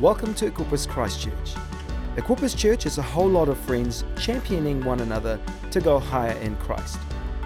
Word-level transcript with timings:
Welcome 0.00 0.34
to 0.34 0.50
Equippers 0.50 0.88
Christchurch. 0.88 1.54
Equippers 2.16 2.56
Church 2.56 2.84
is 2.84 2.98
a 2.98 3.02
whole 3.02 3.28
lot 3.28 3.48
of 3.48 3.56
friends 3.56 4.04
championing 4.18 4.84
one 4.84 4.98
another 4.98 5.38
to 5.70 5.80
go 5.80 6.00
higher 6.00 6.36
in 6.38 6.56
Christ. 6.56 6.98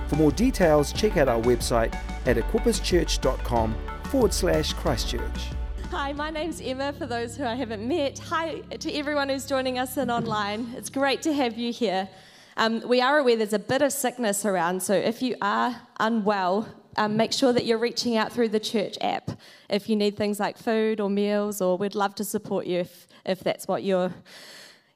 For 0.07 0.17
more 0.17 0.33
details, 0.33 0.91
check 0.95 1.19
out 1.19 1.29
our 1.29 1.43
website 1.43 1.95
at 2.27 2.39
equipperschurch.com 2.39 3.77
forward 4.05 4.33
slash 4.33 4.73
Christchurch. 4.73 5.49
Hi, 5.91 6.15
my 6.15 6.31
name's 6.31 6.63
Emma, 6.63 6.95
for 6.95 7.05
those 7.05 7.37
who 7.37 7.45
I 7.45 7.55
haven't 7.55 7.87
met. 7.87 8.19
Hi 8.19 8.61
to 8.61 8.93
everyone 8.95 9.29
who's 9.29 9.45
joining 9.45 9.79
us 9.79 9.99
in 9.99 10.11
online. 10.11 10.73
It's 10.75 10.89
great 10.89 11.21
to 11.23 11.35
have 11.35 11.59
you 11.59 11.71
here. 11.71 12.09
Um, 12.57 12.83
we 12.89 13.03
are 13.03 13.19
aware 13.19 13.37
there's 13.37 13.53
a 13.53 13.59
bit 13.59 13.83
of 13.83 13.93
sickness 13.93 14.47
around, 14.47 14.83
so 14.83 14.95
if 14.95 15.21
you 15.21 15.37
are 15.43 15.83
unwell, 16.01 16.67
um, 16.99 17.17
make 17.17 17.33
sure 17.33 17.53
that 17.53 17.65
you're 17.65 17.79
reaching 17.79 18.17
out 18.17 18.33
through 18.33 18.49
the 18.49 18.61
church 18.61 18.99
app 19.01 19.31
if 19.71 19.89
you 19.89 19.95
need 19.95 20.17
things 20.17 20.41
like 20.41 20.59
food 20.59 21.01
or 21.01 21.09
meals, 21.09 21.61
or 21.61 21.79
we'd 21.79 21.95
love 21.95 22.15
to 22.17 22.25
support 22.25 22.67
you 22.67 22.81
if, 22.81 23.07
if 23.25 23.41
that's 23.41 23.69
what 23.69 23.85
you're, 23.85 24.13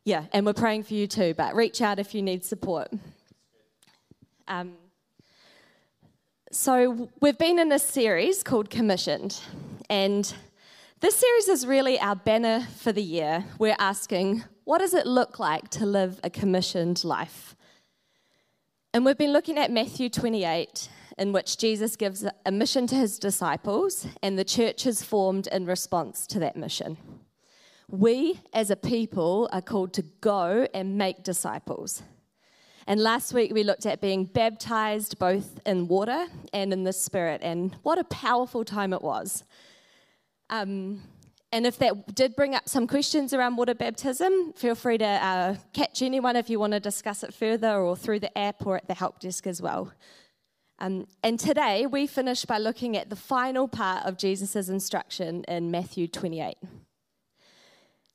yeah, 0.05 0.25
and 0.33 0.45
we're 0.45 0.53
praying 0.53 0.83
for 0.83 0.95
you 0.95 1.07
too, 1.07 1.33
but 1.35 1.55
reach 1.55 1.81
out 1.81 2.01
if 2.01 2.13
you 2.15 2.21
need 2.21 2.45
support. 2.45 2.89
Um, 4.49 4.75
so, 6.51 7.09
we've 7.21 7.39
been 7.39 7.59
in 7.59 7.73
a 7.73 7.79
series 7.79 8.43
called 8.43 8.69
Commissioned, 8.69 9.41
and 9.89 10.35
this 11.01 11.15
series 11.15 11.49
is 11.49 11.67
really 11.67 11.99
our 12.01 12.17
banner 12.17 12.67
for 12.79 12.93
the 12.93 13.03
year. 13.03 13.45
We're 13.59 13.77
asking, 13.79 14.45
what 14.65 14.79
does 14.79 14.93
it 14.93 15.07
look 15.07 15.39
like 15.39 15.69
to 15.71 15.87
live 15.87 16.21
a 16.25 16.31
commissioned 16.31 17.05
life? 17.05 17.55
And 18.93 19.05
we've 19.05 19.17
been 19.17 19.33
looking 19.33 19.57
at 19.57 19.71
Matthew 19.71 20.11
28, 20.11 20.89
in 21.19 21.33
which 21.33 21.59
Jesus 21.59 21.97
gives 21.97 22.25
a 22.47 22.53
mission 22.53 22.87
to 22.89 22.95
his 22.95 23.19
disciples, 23.19 24.07
and 24.23 24.39
the 24.39 24.45
church 24.45 24.87
is 24.87 25.03
formed 25.03 25.47
in 25.49 25.67
response 25.67 26.27
to 26.29 26.39
that 26.41 26.57
mission. 26.57 26.97
We, 27.89 28.41
as 28.53 28.71
a 28.71 28.77
people, 28.77 29.49
are 29.53 29.61
called 29.61 29.93
to 29.95 30.03
go 30.21 30.67
and 30.73 30.97
make 30.97 31.23
disciples. 31.23 32.03
And 32.87 33.01
last 33.01 33.33
week 33.33 33.53
we 33.53 33.63
looked 33.63 33.87
at 33.87 34.01
being 34.01 34.25
baptized 34.25 35.19
both 35.19 35.61
in 35.67 35.87
water 35.89 36.27
and 36.53 36.73
in 36.73 36.85
the 36.85 36.93
Spirit, 36.93 37.41
and 37.43 37.77
what 37.83 37.99
a 37.99 38.05
powerful 38.05 38.65
time 38.65 38.93
it 38.93 39.03
was. 39.03 39.45
Um, 40.51 41.03
and 41.53 41.67
if 41.67 41.79
that 41.79 42.15
did 42.15 42.35
bring 42.35 42.55
up 42.55 42.67
some 42.67 42.87
questions 42.87 43.35
around 43.35 43.57
water 43.57 43.75
baptism, 43.75 44.55
feel 44.55 44.75
free 44.75 44.97
to 44.97 45.05
uh, 45.05 45.57
catch 45.75 46.01
anyone 46.01 46.35
if 46.35 46.49
you 46.49 46.59
want 46.59 46.73
to 46.73 46.81
discuss 46.81 47.23
it 47.23 47.35
further 47.35 47.77
or 47.77 47.95
through 47.95 48.21
the 48.21 48.37
app 48.39 48.67
or 48.67 48.77
at 48.77 48.89
the 48.89 48.95
help 48.95 49.21
desk 49.21 49.47
as 49.47 49.61
well. 49.61 49.93
Um, 50.83 51.07
and 51.23 51.39
today 51.39 51.87
we 51.87 52.09
finish 52.09 52.45
by 52.45 52.59
looking 52.59 52.97
at 52.97 53.09
the 53.09 53.15
final 53.15 53.69
part 53.69 54.05
of 54.05 54.19
Jesus' 54.19 54.69
instruction 54.69 55.45
in 55.47 55.71
Matthew 55.71 56.09
28. 56.09 56.57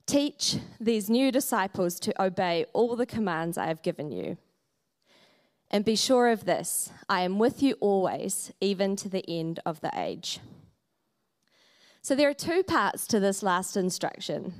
Teach 0.06 0.58
these 0.78 1.10
new 1.10 1.32
disciples 1.32 1.98
to 2.02 2.22
obey 2.22 2.66
all 2.74 2.98
the 2.98 3.06
commands 3.06 3.58
I 3.58 3.68
have 3.68 3.82
given 3.82 4.12
you. 4.12 4.38
And 5.72 5.86
be 5.86 5.96
sure 5.96 6.28
of 6.28 6.44
this 6.44 6.92
I 7.08 7.22
am 7.22 7.40
with 7.40 7.64
you 7.64 7.76
always, 7.80 8.52
even 8.60 8.98
to 8.98 9.08
the 9.08 9.24
end 9.30 9.62
of 9.66 9.80
the 9.80 9.92
age. 9.96 10.42
So 12.02 12.16
there 12.16 12.30
are 12.30 12.34
two 12.34 12.64
parts 12.64 13.08
to 13.08 13.22
this 13.22 13.44
last 13.44 13.78
instruction 13.78 14.54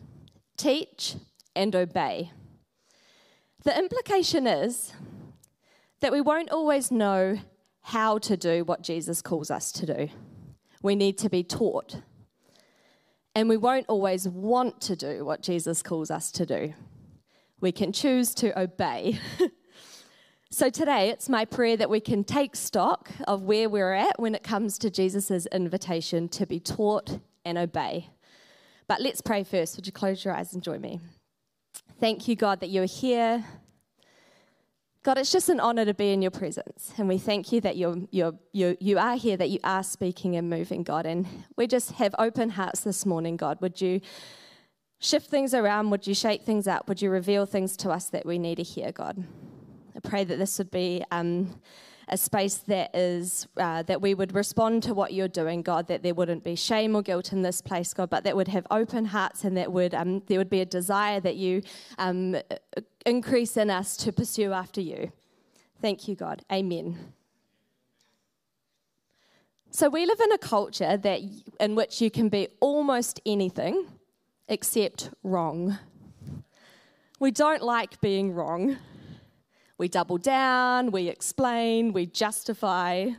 teach 0.56 1.16
and 1.58 1.76
obey. 1.76 2.32
The 3.66 3.78
implication 3.78 4.48
is 4.48 4.94
that 6.00 6.14
we 6.14 6.22
won't 6.22 6.52
always 6.52 6.90
know 6.90 7.40
how 7.88 8.18
to 8.18 8.36
do 8.36 8.66
what 8.66 8.82
Jesus 8.82 9.22
calls 9.22 9.50
us 9.50 9.72
to 9.72 9.86
do. 9.86 10.10
We 10.82 10.94
need 10.94 11.18
to 11.20 11.30
be 11.30 11.42
taught. 11.42 12.02
And 13.34 13.48
we 13.48 13.56
won't 13.56 13.86
always 13.88 14.28
want 14.28 14.82
to 14.82 14.98
do 14.98 15.24
what 15.24 15.42
Jesus 15.42 15.82
calls 15.82 16.12
us 16.12 16.30
to 16.34 16.46
do. 16.46 16.74
We 17.62 17.72
can 17.72 17.94
choose 17.94 18.36
to 18.36 18.60
obey. 18.60 19.20
so 20.52 20.70
today, 20.70 21.12
it's 21.12 21.30
my 21.30 21.46
prayer 21.46 21.78
that 21.78 21.90
we 21.90 22.02
can 22.02 22.26
take 22.26 22.58
stock 22.58 23.10
of 23.26 23.44
where 23.44 23.70
we're 23.70 23.94
at 23.94 24.20
when 24.20 24.36
it 24.36 24.44
comes 24.44 24.78
to 24.80 24.90
Jesus' 24.90 25.46
invitation 25.54 26.28
to 26.28 26.46
be 26.46 26.60
taught 26.60 27.20
and 27.46 27.58
obey. 27.58 28.10
But 28.90 29.00
let's 29.00 29.22
pray 29.22 29.46
first. 29.46 29.78
Would 29.78 29.86
you 29.86 29.94
close 29.94 30.26
your 30.26 30.34
eyes 30.34 30.54
and 30.54 30.62
join 30.62 30.82
me? 30.82 31.00
Thank 32.02 32.28
you, 32.28 32.36
God, 32.36 32.60
that 32.60 32.70
you're 32.70 32.84
here. 32.84 33.46
God, 35.08 35.18
it's 35.18 35.32
just 35.32 35.48
an 35.48 35.62
honor 35.62 35.86
to 35.86 35.94
be 35.94 36.12
in 36.12 36.22
your 36.22 36.32
presence. 36.32 36.92
And 36.98 37.08
we 37.08 37.18
thank 37.18 37.54
you 37.54 37.62
that 37.62 37.78
you're, 37.78 37.96
you're, 38.12 38.34
you 38.52 38.76
you 38.82 39.00
are 39.00 39.16
here, 39.16 39.38
that 39.38 39.50
you 39.50 39.60
are 39.64 39.82
speaking 39.82 40.36
and 40.36 40.50
moving, 40.50 40.84
God. 40.84 41.06
And 41.06 41.26
we 41.56 41.66
just 41.66 41.92
have 41.94 42.14
open 42.20 42.50
hearts 42.50 42.82
this 42.82 43.06
morning, 43.06 43.38
God. 43.38 43.58
Would 43.62 43.80
you 43.80 44.02
shift 45.00 45.30
things 45.30 45.54
around? 45.54 45.92
Would 45.92 46.08
you 46.08 46.14
shake 46.14 46.44
things 46.44 46.68
up? 46.68 46.90
Would 46.90 47.02
you 47.02 47.10
reveal 47.10 47.46
things 47.46 47.78
to 47.78 47.90
us 47.90 48.10
that 48.10 48.26
we 48.26 48.38
need 48.38 48.56
to 48.56 48.64
hear, 48.64 48.92
God? 48.92 49.24
I 49.96 50.00
pray 50.02 50.26
that 50.26 50.40
this 50.40 50.58
would 50.58 50.72
be 50.72 51.06
um, 51.10 51.58
a 52.10 52.18
space 52.18 52.56
that 52.56 52.96
is 52.96 53.48
uh, 53.58 53.84
that 53.84 54.02
we 54.02 54.14
would 54.14 54.34
respond 54.34 54.84
to 54.84 54.94
what 54.94 55.14
you're 55.14 55.28
doing, 55.28 55.62
God. 55.62 55.88
That 55.88 56.04
there 56.04 56.14
wouldn't 56.14 56.44
be 56.44 56.56
shame 56.56 56.96
or 56.96 57.02
guilt 57.02 57.34
in 57.34 57.42
this 57.42 57.62
place, 57.62 57.94
God, 57.94 58.10
but 58.10 58.24
that 58.24 58.36
would 58.36 58.48
have 58.48 58.66
open 58.72 59.06
hearts 59.06 59.44
and 59.44 59.58
that 59.58 59.72
would 59.72 59.94
um, 59.94 60.22
there 60.28 60.38
would 60.38 60.50
be 60.50 60.62
a 60.62 60.66
desire 60.66 61.20
that 61.20 61.36
you 61.36 61.62
um, 61.98 62.38
increase 63.06 63.58
in 63.58 63.70
us 63.70 63.98
to 63.98 64.12
pursue 64.12 64.54
after 64.54 64.82
you. 64.82 65.12
Thank 65.82 66.08
you, 66.08 66.16
God. 66.16 66.44
Amen. 66.52 66.98
So 69.70 69.90
we 69.90 70.06
live 70.06 70.20
in 70.20 70.32
a 70.32 70.38
culture 70.38 70.98
that 70.98 71.22
in 71.60 71.76
which 71.76 72.02
you 72.02 72.10
can 72.10 72.30
be 72.30 72.48
almost 72.62 73.20
anything 73.26 73.86
except 74.48 75.10
wrong. 75.24 75.78
We 77.20 77.32
don't 77.32 77.62
like 77.62 78.00
being 78.00 78.32
wrong. 78.32 78.78
We 79.78 79.88
double 79.88 80.18
down, 80.18 80.92
we 80.92 81.08
explain, 81.08 81.94
we 81.94 82.08
justify. 82.08 83.10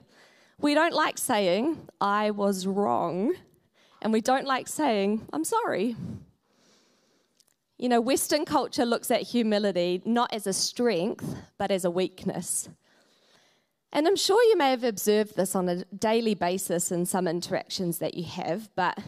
We 0.61 0.75
don't 0.75 0.95
like 0.95 1.19
saying, 1.19 1.89
I 2.01 2.33
was 2.33 2.67
wrong. 2.67 3.35
And 4.03 4.13
we 4.13 4.21
don't 4.21 4.47
like 4.47 4.67
saying, 4.69 5.27
I'm 5.33 5.45
sorry. 5.45 5.97
You 7.79 7.89
know, 7.89 8.01
Western 8.01 8.45
culture 8.45 8.85
looks 8.85 9.11
at 9.11 9.23
humility 9.23 10.03
not 10.05 10.35
as 10.35 10.49
a 10.49 10.53
strength, 10.53 11.37
but 11.59 11.71
as 11.71 11.85
a 11.85 11.91
weakness. 11.91 12.69
And 13.93 14.07
I'm 14.07 14.17
sure 14.17 14.43
you 14.43 14.57
may 14.57 14.71
have 14.71 14.85
observed 14.85 15.37
this 15.37 15.55
on 15.55 15.69
a 15.69 15.85
daily 15.85 16.35
basis 16.35 16.91
in 16.91 17.07
some 17.07 17.29
interactions 17.29 17.99
that 17.99 18.15
you 18.15 18.25
have, 18.25 18.69
but 18.75 18.99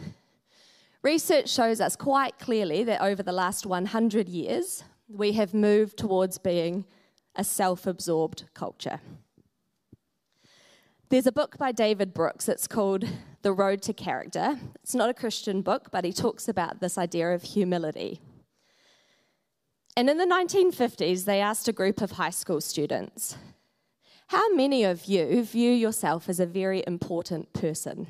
research 1.03 1.49
shows 1.49 1.81
us 1.81 1.95
quite 1.95 2.39
clearly 2.39 2.83
that 2.85 3.01
over 3.01 3.21
the 3.21 3.31
last 3.31 3.65
100 3.65 4.27
years, 4.29 4.83
we 5.07 5.33
have 5.33 5.53
moved 5.53 5.97
towards 5.97 6.37
being 6.37 6.85
a 7.35 7.43
self 7.43 7.87
absorbed 7.87 8.45
culture. 8.53 8.99
There's 11.09 11.27
a 11.27 11.31
book 11.31 11.57
by 11.57 11.73
David 11.73 12.13
Brooks. 12.13 12.47
It's 12.47 12.67
called 12.67 13.05
The 13.41 13.51
Road 13.51 13.81
to 13.81 13.93
Character. 13.93 14.57
It's 14.81 14.95
not 14.95 15.09
a 15.09 15.13
Christian 15.13 15.61
book, 15.61 15.89
but 15.91 16.05
he 16.05 16.13
talks 16.13 16.47
about 16.47 16.79
this 16.79 16.97
idea 16.97 17.33
of 17.33 17.43
humility. 17.43 18.21
And 19.97 20.09
in 20.09 20.17
the 20.17 20.25
1950s, 20.25 21.25
they 21.25 21.41
asked 21.41 21.67
a 21.67 21.73
group 21.73 22.01
of 22.01 22.11
high 22.11 22.29
school 22.29 22.61
students, 22.61 23.35
How 24.27 24.53
many 24.55 24.85
of 24.85 25.05
you 25.05 25.43
view 25.43 25.71
yourself 25.71 26.29
as 26.29 26.39
a 26.39 26.45
very 26.45 26.81
important 26.87 27.51
person? 27.51 28.07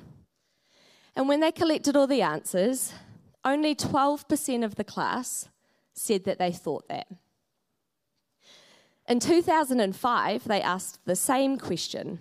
And 1.15 1.27
when 1.27 1.39
they 1.39 1.51
collected 1.51 1.95
all 1.95 2.07
the 2.07 2.21
answers, 2.21 2.93
only 3.43 3.75
12% 3.75 4.63
of 4.63 4.75
the 4.75 4.83
class 4.83 5.49
said 5.93 6.23
that 6.25 6.37
they 6.37 6.51
thought 6.51 6.87
that. 6.87 7.07
In 9.11 9.19
2005, 9.19 10.45
they 10.45 10.61
asked 10.61 11.01
the 11.03 11.17
same 11.17 11.57
question, 11.57 12.19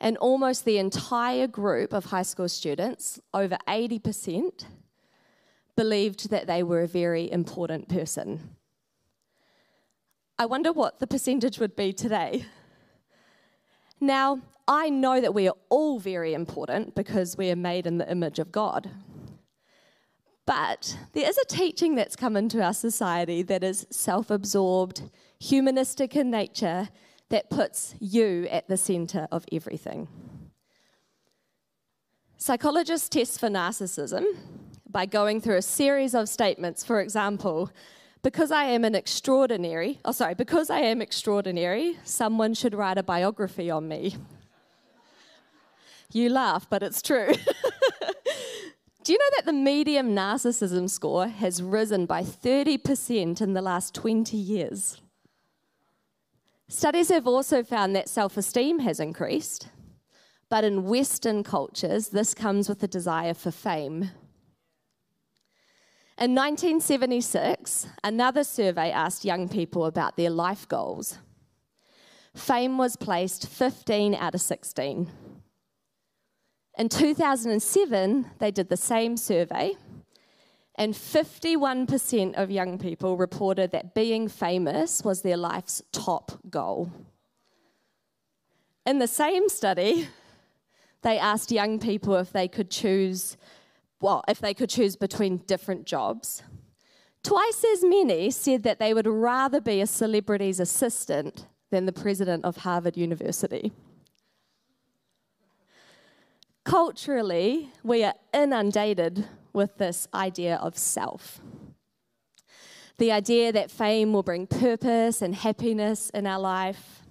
and 0.00 0.16
almost 0.16 0.64
the 0.64 0.78
entire 0.78 1.46
group 1.46 1.92
of 1.92 2.06
high 2.06 2.22
school 2.22 2.48
students, 2.48 3.20
over 3.34 3.58
80%, 3.68 4.64
believed 5.76 6.30
that 6.30 6.46
they 6.46 6.62
were 6.62 6.80
a 6.80 6.86
very 6.86 7.30
important 7.30 7.90
person. 7.90 8.56
I 10.38 10.46
wonder 10.46 10.72
what 10.72 10.98
the 10.98 11.06
percentage 11.06 11.58
would 11.58 11.76
be 11.76 11.92
today. 11.92 12.46
Now, 14.00 14.40
I 14.66 14.88
know 14.88 15.20
that 15.20 15.34
we 15.34 15.46
are 15.46 15.56
all 15.68 15.98
very 15.98 16.32
important 16.32 16.94
because 16.94 17.36
we 17.36 17.50
are 17.50 17.56
made 17.70 17.86
in 17.86 17.98
the 17.98 18.10
image 18.10 18.38
of 18.38 18.50
God. 18.50 18.88
But 20.46 20.98
there 21.12 21.28
is 21.28 21.38
a 21.38 21.44
teaching 21.46 21.94
that's 21.94 22.16
come 22.16 22.36
into 22.36 22.62
our 22.62 22.74
society 22.74 23.42
that 23.42 23.62
is 23.62 23.86
self 23.90 24.30
absorbed, 24.30 25.02
humanistic 25.38 26.16
in 26.16 26.30
nature, 26.30 26.88
that 27.28 27.48
puts 27.48 27.94
you 28.00 28.46
at 28.50 28.68
the 28.68 28.76
center 28.76 29.26
of 29.30 29.44
everything. 29.52 30.08
Psychologists 32.36 33.08
test 33.08 33.38
for 33.38 33.48
narcissism 33.48 34.24
by 34.90 35.06
going 35.06 35.40
through 35.40 35.56
a 35.56 35.62
series 35.62 36.14
of 36.14 36.28
statements. 36.28 36.84
For 36.84 37.00
example, 37.00 37.70
because 38.22 38.50
I 38.50 38.64
am 38.64 38.84
an 38.84 38.94
extraordinary, 38.94 40.00
oh, 40.04 40.12
sorry, 40.12 40.34
because 40.34 40.70
I 40.70 40.80
am 40.80 41.00
extraordinary, 41.00 41.98
someone 42.04 42.54
should 42.54 42.74
write 42.74 42.98
a 42.98 43.02
biography 43.02 43.70
on 43.70 43.88
me. 43.88 44.16
you 46.12 46.28
laugh, 46.28 46.68
but 46.68 46.82
it's 46.82 47.00
true. 47.00 47.32
Do 49.04 49.12
you 49.12 49.18
know 49.18 49.30
that 49.36 49.46
the 49.46 49.52
medium 49.52 50.14
narcissism 50.14 50.88
score 50.88 51.26
has 51.26 51.60
risen 51.60 52.06
by 52.06 52.22
30% 52.22 53.40
in 53.40 53.52
the 53.52 53.62
last 53.62 53.94
20 53.96 54.36
years? 54.36 55.00
Studies 56.68 57.08
have 57.08 57.26
also 57.26 57.64
found 57.64 57.96
that 57.96 58.08
self 58.08 58.36
esteem 58.36 58.78
has 58.78 59.00
increased, 59.00 59.68
but 60.48 60.62
in 60.62 60.84
Western 60.84 61.42
cultures, 61.42 62.08
this 62.10 62.32
comes 62.32 62.68
with 62.68 62.80
a 62.84 62.88
desire 62.88 63.34
for 63.34 63.50
fame. 63.50 64.12
In 66.16 66.36
1976, 66.36 67.88
another 68.04 68.44
survey 68.44 68.92
asked 68.92 69.24
young 69.24 69.48
people 69.48 69.84
about 69.84 70.16
their 70.16 70.30
life 70.30 70.68
goals. 70.68 71.18
Fame 72.36 72.78
was 72.78 72.94
placed 72.94 73.48
15 73.48 74.14
out 74.14 74.36
of 74.36 74.40
16. 74.40 75.10
In 76.78 76.88
2007, 76.88 78.30
they 78.38 78.50
did 78.50 78.68
the 78.68 78.76
same 78.76 79.16
survey, 79.16 79.74
and 80.76 80.94
51% 80.94 82.34
of 82.34 82.50
young 82.50 82.78
people 82.78 83.16
reported 83.18 83.72
that 83.72 83.94
being 83.94 84.26
famous 84.26 85.04
was 85.04 85.20
their 85.20 85.36
life's 85.36 85.82
top 85.92 86.40
goal. 86.48 86.90
In 88.86 88.98
the 88.98 89.06
same 89.06 89.50
study, 89.50 90.08
they 91.02 91.18
asked 91.18 91.52
young 91.52 91.78
people 91.78 92.16
if 92.16 92.32
they 92.32 92.48
could 92.48 92.70
choose, 92.70 93.36
well, 94.00 94.24
if 94.26 94.38
they 94.38 94.54
could 94.54 94.70
choose 94.70 94.96
between 94.96 95.38
different 95.38 95.84
jobs. 95.84 96.42
Twice 97.22 97.64
as 97.72 97.84
many 97.84 98.30
said 98.30 98.62
that 98.62 98.78
they 98.78 98.94
would 98.94 99.06
rather 99.06 99.60
be 99.60 99.80
a 99.80 99.86
celebrity's 99.86 100.58
assistant 100.58 101.46
than 101.70 101.86
the 101.86 101.92
president 101.92 102.44
of 102.44 102.58
Harvard 102.58 102.96
University. 102.96 103.72
Culturally, 106.64 107.70
we 107.82 108.04
are 108.04 108.14
inundated 108.32 109.26
with 109.52 109.76
this 109.78 110.06
idea 110.14 110.56
of 110.56 110.78
self. 110.78 111.40
The 112.98 113.10
idea 113.10 113.52
that 113.52 113.70
fame 113.70 114.12
will 114.12 114.22
bring 114.22 114.46
purpose 114.46 115.22
and 115.22 115.34
happiness 115.34 116.10
in 116.10 116.26
our 116.26 116.38
life. 116.38 117.02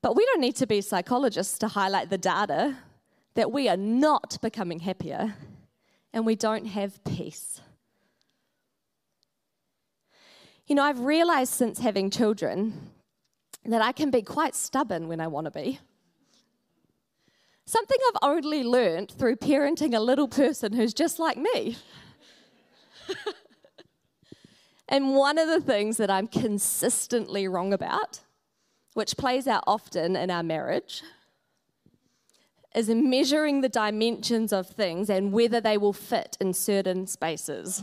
But 0.00 0.14
we 0.14 0.24
don't 0.26 0.40
need 0.40 0.56
to 0.56 0.66
be 0.66 0.80
psychologists 0.80 1.58
to 1.58 1.68
highlight 1.68 2.10
the 2.10 2.18
data 2.18 2.76
that 3.34 3.50
we 3.50 3.68
are 3.68 3.76
not 3.76 4.38
becoming 4.40 4.80
happier 4.80 5.34
and 6.12 6.24
we 6.24 6.36
don't 6.36 6.66
have 6.66 7.02
peace. 7.04 7.60
You 10.66 10.76
know, 10.76 10.82
I've 10.82 11.00
realized 11.00 11.52
since 11.52 11.80
having 11.80 12.08
children 12.08 12.90
that 13.64 13.82
I 13.82 13.92
can 13.92 14.10
be 14.10 14.22
quite 14.22 14.54
stubborn 14.54 15.08
when 15.08 15.20
I 15.20 15.26
want 15.26 15.46
to 15.46 15.50
be. 15.50 15.80
Something 17.66 17.96
I've 18.08 18.28
only 18.30 18.62
learned 18.62 19.10
through 19.10 19.36
parenting 19.36 19.94
a 19.94 20.00
little 20.00 20.28
person 20.28 20.72
who's 20.72 20.92
just 20.92 21.18
like 21.18 21.38
me. 21.38 21.76
and 24.88 25.14
one 25.14 25.38
of 25.38 25.48
the 25.48 25.60
things 25.60 25.96
that 25.96 26.10
I'm 26.10 26.26
consistently 26.26 27.48
wrong 27.48 27.72
about, 27.72 28.20
which 28.92 29.16
plays 29.16 29.46
out 29.46 29.64
often 29.66 30.14
in 30.14 30.30
our 30.30 30.42
marriage, 30.42 31.02
is 32.74 32.88
in 32.88 33.08
measuring 33.08 33.60
the 33.60 33.68
dimensions 33.68 34.52
of 34.52 34.66
things 34.66 35.08
and 35.08 35.32
whether 35.32 35.60
they 35.60 35.78
will 35.78 35.92
fit 35.92 36.36
in 36.40 36.52
certain 36.52 37.06
spaces. 37.06 37.82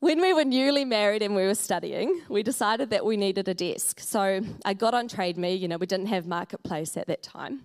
When 0.00 0.22
we 0.22 0.32
were 0.32 0.46
newly 0.46 0.86
married 0.86 1.22
and 1.22 1.36
we 1.36 1.44
were 1.44 1.54
studying, 1.54 2.22
we 2.30 2.42
decided 2.42 2.88
that 2.88 3.04
we 3.04 3.18
needed 3.18 3.48
a 3.48 3.54
desk. 3.54 4.00
So 4.00 4.40
I 4.64 4.72
got 4.72 4.94
on 4.94 5.08
Trade 5.08 5.36
Me, 5.36 5.54
you 5.54 5.68
know, 5.68 5.76
we 5.76 5.86
didn't 5.86 6.06
have 6.06 6.26
Marketplace 6.26 6.96
at 6.96 7.06
that 7.08 7.22
time. 7.22 7.60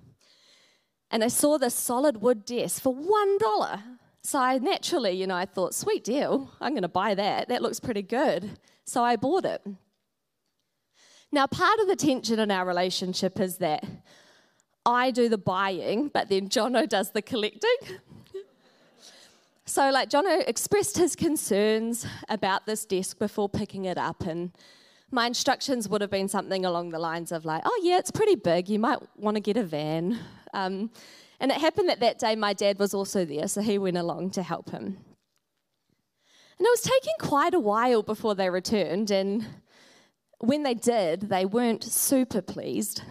And 1.10 1.24
I 1.24 1.30
saw 1.30 1.58
this 1.58 1.74
solid 1.74 2.22
wood 2.22 2.44
desk 2.44 2.82
for 2.82 2.94
$1. 2.94 3.84
So 4.24 4.38
I 4.38 4.58
naturally, 4.58 5.12
you 5.12 5.28
know, 5.28 5.36
I 5.36 5.46
thought, 5.46 5.74
sweet 5.74 6.04
deal, 6.04 6.52
I'm 6.60 6.74
going 6.74 6.82
to 6.82 6.90
buy 6.90 7.16
that. 7.16 7.48
That 7.48 7.62
looks 7.62 7.80
pretty 7.80 8.02
good. 8.02 8.60
So 8.84 9.02
I 9.02 9.16
bought 9.16 9.46
it. 9.46 9.66
Now, 11.32 11.48
part 11.48 11.80
of 11.80 11.88
the 11.88 11.96
tension 11.96 12.40
in 12.40 12.52
our 12.52 12.66
relationship 12.66 13.40
is 13.40 13.60
that 13.60 13.86
I 14.86 15.12
do 15.12 15.30
the 15.30 15.38
buying, 15.38 16.10
but 16.10 16.28
then 16.28 16.50
Jono 16.50 16.88
does 16.88 17.12
the 17.12 17.22
collecting. 17.22 18.00
So, 19.68 19.90
like, 19.90 20.10
Jono 20.10 20.48
expressed 20.48 20.96
his 20.96 21.16
concerns 21.16 22.06
about 22.30 22.68
this 22.68 22.86
desk 22.86 23.18
before 23.18 23.50
picking 23.50 23.86
it 23.86 23.98
up, 23.98 24.22
and 24.22 24.52
my 25.10 25.26
instructions 25.26 25.90
would 25.90 26.02
have 26.02 26.12
been 26.12 26.28
something 26.28 26.66
along 26.66 26.92
the 26.92 27.00
lines 27.00 27.32
of, 27.32 27.46
like, 27.46 27.64
oh, 27.66 27.82
yeah, 27.84 27.98
it's 27.98 28.12
pretty 28.12 28.36
big. 28.36 28.70
You 28.70 28.78
might 28.78 29.00
want 29.18 29.36
to 29.38 29.42
get 29.42 29.58
a 29.58 29.64
van. 29.64 30.20
Um, 30.54 30.92
and 31.40 31.52
it 31.52 31.58
happened 31.58 31.90
that 31.90 32.00
that 32.00 32.20
day 32.20 32.36
my 32.36 32.54
dad 32.54 32.78
was 32.78 32.94
also 32.94 33.26
there, 33.26 33.48
so 33.48 33.62
he 33.62 33.80
went 33.80 33.98
along 33.98 34.32
to 34.32 34.44
help 34.44 34.70
him. 34.70 34.84
And 36.58 36.66
it 36.66 36.70
was 36.70 36.82
taking 36.82 37.16
quite 37.20 37.56
a 37.56 37.60
while 37.60 38.04
before 38.04 38.36
they 38.36 38.52
returned, 38.52 39.10
and 39.10 39.46
when 40.40 40.62
they 40.62 40.76
did, 40.76 41.22
they 41.22 41.44
weren't 41.44 41.84
super 41.84 42.42
pleased. 42.42 43.02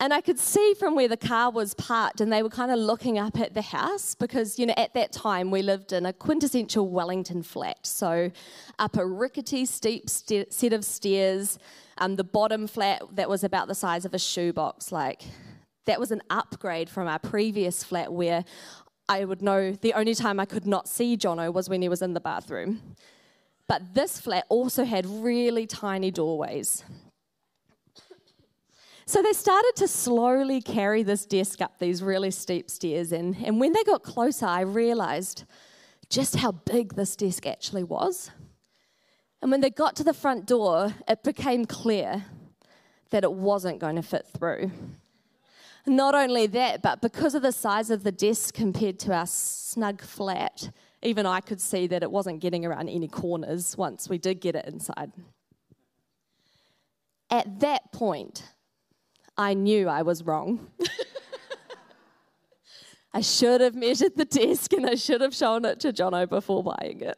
And 0.00 0.12
I 0.12 0.20
could 0.20 0.38
see 0.38 0.74
from 0.74 0.96
where 0.96 1.06
the 1.08 1.16
car 1.16 1.50
was 1.50 1.72
parked, 1.74 2.20
and 2.20 2.32
they 2.32 2.42
were 2.42 2.50
kind 2.50 2.72
of 2.72 2.78
looking 2.78 3.16
up 3.18 3.38
at 3.38 3.54
the 3.54 3.62
house 3.62 4.14
because, 4.14 4.58
you 4.58 4.66
know, 4.66 4.74
at 4.76 4.92
that 4.94 5.12
time 5.12 5.50
we 5.50 5.62
lived 5.62 5.92
in 5.92 6.04
a 6.04 6.12
quintessential 6.12 6.88
Wellington 6.88 7.42
flat. 7.42 7.86
So, 7.86 8.30
up 8.78 8.96
a 8.96 9.06
rickety, 9.06 9.64
steep 9.64 10.10
st- 10.10 10.52
set 10.52 10.72
of 10.72 10.84
stairs, 10.84 11.58
um, 11.98 12.16
the 12.16 12.24
bottom 12.24 12.66
flat 12.66 13.02
that 13.12 13.28
was 13.28 13.44
about 13.44 13.68
the 13.68 13.74
size 13.74 14.04
of 14.04 14.14
a 14.14 14.18
shoebox. 14.18 14.90
Like, 14.90 15.22
that 15.86 16.00
was 16.00 16.10
an 16.10 16.22
upgrade 16.28 16.90
from 16.90 17.06
our 17.06 17.20
previous 17.20 17.84
flat 17.84 18.12
where 18.12 18.44
I 19.08 19.24
would 19.24 19.42
know 19.42 19.72
the 19.72 19.94
only 19.94 20.14
time 20.14 20.40
I 20.40 20.44
could 20.44 20.66
not 20.66 20.88
see 20.88 21.16
Jono 21.16 21.52
was 21.52 21.68
when 21.68 21.82
he 21.82 21.88
was 21.88 22.02
in 22.02 22.14
the 22.14 22.20
bathroom. 22.20 22.96
But 23.68 23.94
this 23.94 24.20
flat 24.20 24.44
also 24.48 24.84
had 24.84 25.06
really 25.06 25.66
tiny 25.66 26.10
doorways. 26.10 26.84
So 29.06 29.22
they 29.22 29.32
started 29.32 29.72
to 29.76 29.88
slowly 29.88 30.62
carry 30.62 31.02
this 31.02 31.26
desk 31.26 31.60
up 31.60 31.78
these 31.78 32.02
really 32.02 32.30
steep 32.30 32.70
stairs. 32.70 33.12
And, 33.12 33.36
and 33.44 33.60
when 33.60 33.72
they 33.72 33.84
got 33.84 34.02
closer, 34.02 34.46
I 34.46 34.62
realized 34.62 35.44
just 36.08 36.36
how 36.36 36.52
big 36.52 36.94
this 36.94 37.14
desk 37.16 37.46
actually 37.46 37.84
was. 37.84 38.30
And 39.42 39.50
when 39.50 39.60
they 39.60 39.70
got 39.70 39.94
to 39.96 40.04
the 40.04 40.14
front 40.14 40.46
door, 40.46 40.94
it 41.06 41.22
became 41.22 41.66
clear 41.66 42.24
that 43.10 43.24
it 43.24 43.32
wasn't 43.32 43.78
going 43.78 43.96
to 43.96 44.02
fit 44.02 44.26
through. 44.26 44.70
Not 45.86 46.14
only 46.14 46.46
that, 46.46 46.80
but 46.80 47.02
because 47.02 47.34
of 47.34 47.42
the 47.42 47.52
size 47.52 47.90
of 47.90 48.04
the 48.04 48.12
desk 48.12 48.54
compared 48.54 48.98
to 49.00 49.12
our 49.12 49.26
snug 49.26 50.00
flat, 50.00 50.70
even 51.02 51.26
I 51.26 51.40
could 51.40 51.60
see 51.60 51.86
that 51.88 52.02
it 52.02 52.10
wasn't 52.10 52.40
getting 52.40 52.64
around 52.64 52.88
any 52.88 53.06
corners 53.06 53.76
once 53.76 54.08
we 54.08 54.16
did 54.16 54.40
get 54.40 54.54
it 54.54 54.64
inside. 54.64 55.12
At 57.30 57.60
that 57.60 57.92
point, 57.92 58.44
I 59.36 59.54
knew 59.54 59.88
I 59.88 60.02
was 60.02 60.22
wrong. 60.22 60.70
I 63.12 63.20
should 63.20 63.60
have 63.60 63.74
measured 63.74 64.16
the 64.16 64.24
desk 64.24 64.72
and 64.72 64.86
I 64.86 64.96
should 64.96 65.20
have 65.20 65.34
shown 65.34 65.64
it 65.64 65.78
to 65.80 65.92
Jono 65.92 66.28
before 66.28 66.64
buying 66.64 67.00
it. 67.00 67.16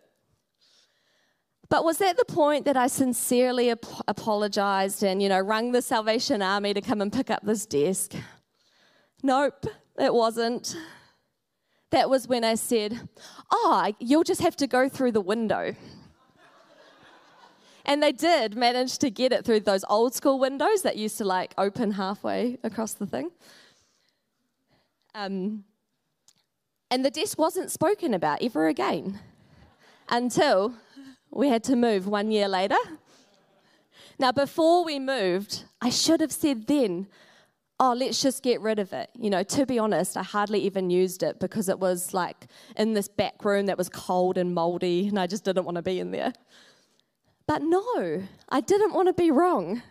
But 1.68 1.84
was 1.84 1.98
that 1.98 2.16
the 2.16 2.24
point 2.24 2.64
that 2.66 2.76
I 2.76 2.86
sincerely 2.86 3.70
ap- 3.70 3.84
apologized 4.06 5.02
and, 5.02 5.22
you 5.22 5.28
know, 5.28 5.40
rung 5.40 5.72
the 5.72 5.82
Salvation 5.82 6.42
Army 6.42 6.74
to 6.74 6.80
come 6.80 7.00
and 7.00 7.12
pick 7.12 7.30
up 7.30 7.42
this 7.42 7.66
desk? 7.66 8.12
Nope, 9.22 9.66
it 9.98 10.12
wasn't. 10.12 10.76
That 11.90 12.10
was 12.10 12.28
when 12.28 12.44
I 12.44 12.54
said, 12.54 13.08
Oh, 13.50 13.92
you'll 13.98 14.22
just 14.22 14.42
have 14.42 14.56
to 14.56 14.66
go 14.66 14.88
through 14.88 15.12
the 15.12 15.20
window. 15.20 15.74
And 17.86 18.02
they 18.02 18.12
did 18.12 18.56
manage 18.56 18.98
to 18.98 19.10
get 19.10 19.32
it 19.32 19.44
through 19.44 19.60
those 19.60 19.84
old 19.88 20.12
school 20.12 20.40
windows 20.40 20.82
that 20.82 20.96
used 20.96 21.16
to 21.18 21.24
like 21.24 21.54
open 21.56 21.92
halfway 21.92 22.58
across 22.64 22.94
the 22.94 23.06
thing. 23.06 23.30
Um, 25.14 25.64
and 26.90 27.04
the 27.04 27.10
desk 27.10 27.38
wasn't 27.38 27.70
spoken 27.70 28.12
about 28.12 28.42
ever 28.42 28.66
again 28.66 29.20
until 30.08 30.74
we 31.30 31.48
had 31.48 31.62
to 31.64 31.76
move 31.76 32.08
one 32.08 32.30
year 32.30 32.48
later. 32.48 32.76
Now, 34.18 34.32
before 34.32 34.84
we 34.84 34.98
moved, 34.98 35.64
I 35.80 35.90
should 35.90 36.20
have 36.20 36.32
said 36.32 36.66
then, 36.66 37.06
oh, 37.78 37.92
let's 37.92 38.20
just 38.20 38.42
get 38.42 38.60
rid 38.60 38.78
of 38.78 38.92
it. 38.92 39.10
You 39.18 39.30
know, 39.30 39.42
to 39.44 39.64
be 39.64 39.78
honest, 39.78 40.16
I 40.16 40.22
hardly 40.22 40.60
even 40.60 40.90
used 40.90 41.22
it 41.22 41.38
because 41.38 41.68
it 41.68 41.78
was 41.78 42.12
like 42.14 42.46
in 42.76 42.94
this 42.94 43.08
back 43.08 43.44
room 43.44 43.66
that 43.66 43.78
was 43.78 43.88
cold 43.88 44.38
and 44.38 44.54
moldy, 44.54 45.06
and 45.06 45.18
I 45.18 45.26
just 45.26 45.44
didn't 45.44 45.64
want 45.64 45.76
to 45.76 45.82
be 45.82 46.00
in 46.00 46.10
there. 46.10 46.32
But 47.46 47.62
no, 47.62 48.22
I 48.48 48.60
didn't 48.60 48.92
want 48.92 49.08
to 49.08 49.12
be 49.12 49.30
wrong. 49.30 49.82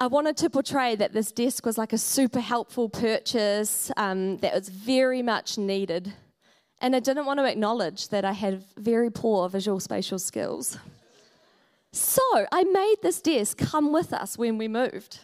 I 0.00 0.06
wanted 0.06 0.36
to 0.38 0.50
portray 0.50 0.94
that 0.96 1.12
this 1.12 1.32
desk 1.32 1.66
was 1.66 1.76
like 1.76 1.92
a 1.92 1.98
super 1.98 2.40
helpful 2.40 2.88
purchase 2.88 3.90
um, 3.96 4.38
that 4.38 4.54
was 4.54 4.68
very 4.68 5.22
much 5.22 5.58
needed. 5.58 6.12
And 6.80 6.94
I 6.94 7.00
didn't 7.00 7.26
want 7.26 7.40
to 7.40 7.44
acknowledge 7.44 8.08
that 8.08 8.24
I 8.24 8.32
had 8.32 8.64
very 8.76 9.10
poor 9.10 9.48
visual 9.48 9.80
spatial 9.80 10.18
skills. 10.18 10.78
So 11.92 12.22
I 12.52 12.62
made 12.64 12.96
this 13.02 13.20
desk 13.20 13.58
come 13.58 13.92
with 13.92 14.12
us 14.12 14.38
when 14.38 14.58
we 14.58 14.68
moved. 14.68 15.20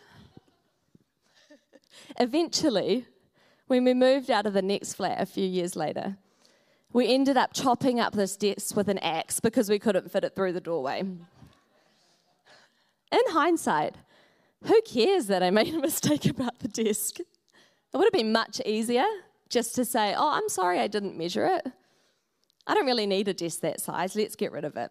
Eventually, 2.18 3.06
when 3.68 3.84
we 3.84 3.94
moved 3.94 4.30
out 4.30 4.46
of 4.46 4.54
the 4.54 4.62
next 4.62 4.94
flat 4.94 5.20
a 5.20 5.26
few 5.26 5.46
years 5.46 5.76
later, 5.76 6.16
we 6.94 7.12
ended 7.12 7.36
up 7.36 7.52
chopping 7.52 7.98
up 7.98 8.14
this 8.14 8.36
desk 8.36 8.74
with 8.76 8.88
an 8.88 8.98
axe 8.98 9.40
because 9.40 9.68
we 9.68 9.80
couldn't 9.80 10.10
fit 10.10 10.22
it 10.22 10.34
through 10.36 10.52
the 10.52 10.60
doorway. 10.60 11.00
In 11.00 11.18
hindsight, 13.28 13.96
who 14.64 14.80
cares 14.82 15.26
that 15.26 15.42
I 15.42 15.50
made 15.50 15.74
a 15.74 15.78
mistake 15.80 16.24
about 16.24 16.60
the 16.60 16.68
desk? 16.68 17.18
It 17.18 17.26
would 17.96 18.04
have 18.04 18.12
been 18.12 18.32
much 18.32 18.60
easier 18.64 19.04
just 19.50 19.74
to 19.74 19.84
say, 19.84 20.14
oh, 20.16 20.30
I'm 20.30 20.48
sorry 20.48 20.78
I 20.78 20.86
didn't 20.86 21.18
measure 21.18 21.46
it. 21.46 21.66
I 22.66 22.74
don't 22.74 22.86
really 22.86 23.06
need 23.06 23.26
a 23.26 23.34
desk 23.34 23.60
that 23.60 23.80
size. 23.80 24.14
Let's 24.14 24.36
get 24.36 24.52
rid 24.52 24.64
of 24.64 24.76
it. 24.76 24.90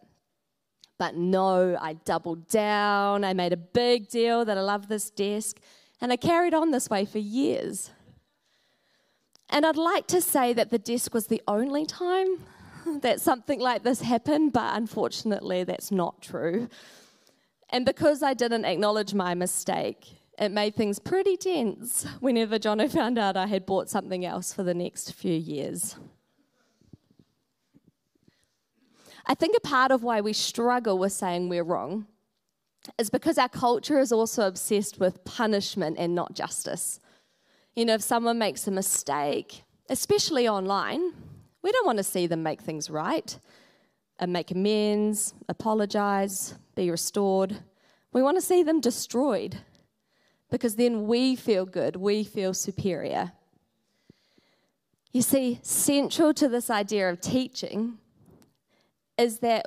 But 1.00 1.16
no, 1.16 1.78
I 1.82 1.94
doubled 1.94 2.50
down. 2.50 3.24
I 3.24 3.34
made 3.34 3.54
a 3.54 3.58
big 3.58 4.10
deal 4.10 4.44
that 4.44 4.58
I 4.58 4.62
love 4.62 4.90
this 4.90 5.10
desk. 5.10 5.58
And 6.02 6.12
I 6.12 6.18
carried 6.18 6.54
on 6.54 6.72
this 6.72 6.90
way 6.90 7.06
for 7.06 7.20
years. 7.20 7.92
And 9.54 9.68
I'd 9.68 9.78
like 9.78 10.08
to 10.08 10.20
say 10.20 10.52
that 10.54 10.72
the 10.72 10.80
desk 10.80 11.14
was 11.14 11.28
the 11.28 11.42
only 11.48 11.86
time 11.86 12.40
that 13.02 13.22
something 13.22 13.60
like 13.60 13.84
this 13.84 14.02
happened, 14.02 14.52
but 14.52 14.76
unfortunately, 14.76 15.64
that's 15.64 15.92
not 15.92 16.24
true. 16.24 16.68
And 17.70 17.86
because 17.86 18.24
I 18.24 18.34
didn't 18.34 18.66
acknowledge 18.66 19.14
my 19.14 19.36
mistake, 19.36 20.08
it 20.40 20.50
made 20.50 20.74
things 20.76 20.98
pretty 20.98 21.38
tense 21.38 22.08
whenever 22.20 22.58
Jono 22.58 22.92
found 22.92 23.20
out 23.20 23.38
I 23.38 23.46
had 23.46 23.68
bought 23.68 23.92
something 23.92 24.26
else 24.26 24.52
for 24.52 24.64
the 24.64 24.74
next 24.74 25.14
few 25.14 25.36
years. 25.36 25.98
I 29.28 29.36
think 29.36 29.56
a 29.56 29.60
part 29.60 29.92
of 29.92 30.02
why 30.02 30.20
we 30.20 30.34
struggle 30.34 30.98
with 30.98 31.14
saying 31.14 31.48
we're 31.48 31.64
wrong 31.64 32.08
is 32.98 33.12
because 33.12 33.38
our 33.38 33.50
culture 33.50 34.00
is 34.00 34.12
also 34.12 34.48
obsessed 34.48 35.00
with 35.00 35.24
punishment 35.26 35.98
and 36.00 36.16
not 36.16 36.34
justice. 36.34 37.00
You 37.76 37.86
know, 37.86 37.96
if 37.96 38.04
someone 38.04 38.38
makes 38.38 38.68
a 38.68 38.72
mistake, 38.72 39.64
especially 39.90 40.48
online, 40.48 41.12
we 41.64 41.72
don't 41.72 41.86
want 41.86 41.98
to 41.98 42.04
see 42.04 42.28
them 42.28 42.44
make 42.44 42.62
things 42.62 42.90
right 42.90 43.38
and 44.20 44.32
make 44.32 44.52
amends, 44.52 45.34
apologize, 45.50 46.54
be 46.76 46.92
restored. 46.92 47.58
We 48.12 48.22
want 48.22 48.38
to 48.38 48.42
see 48.42 48.62
them 48.62 48.80
destroyed 48.80 49.58
because 50.52 50.76
then 50.76 51.08
we 51.08 51.36
feel 51.36 51.66
good, 51.66 51.96
we 51.96 52.24
feel 52.24 52.54
superior. 52.54 53.32
You 55.12 55.24
see, 55.24 55.60
central 55.64 56.32
to 56.36 56.48
this 56.48 56.70
idea 56.70 57.10
of 57.10 57.22
teaching 57.22 57.98
is 59.18 59.40
that 59.40 59.66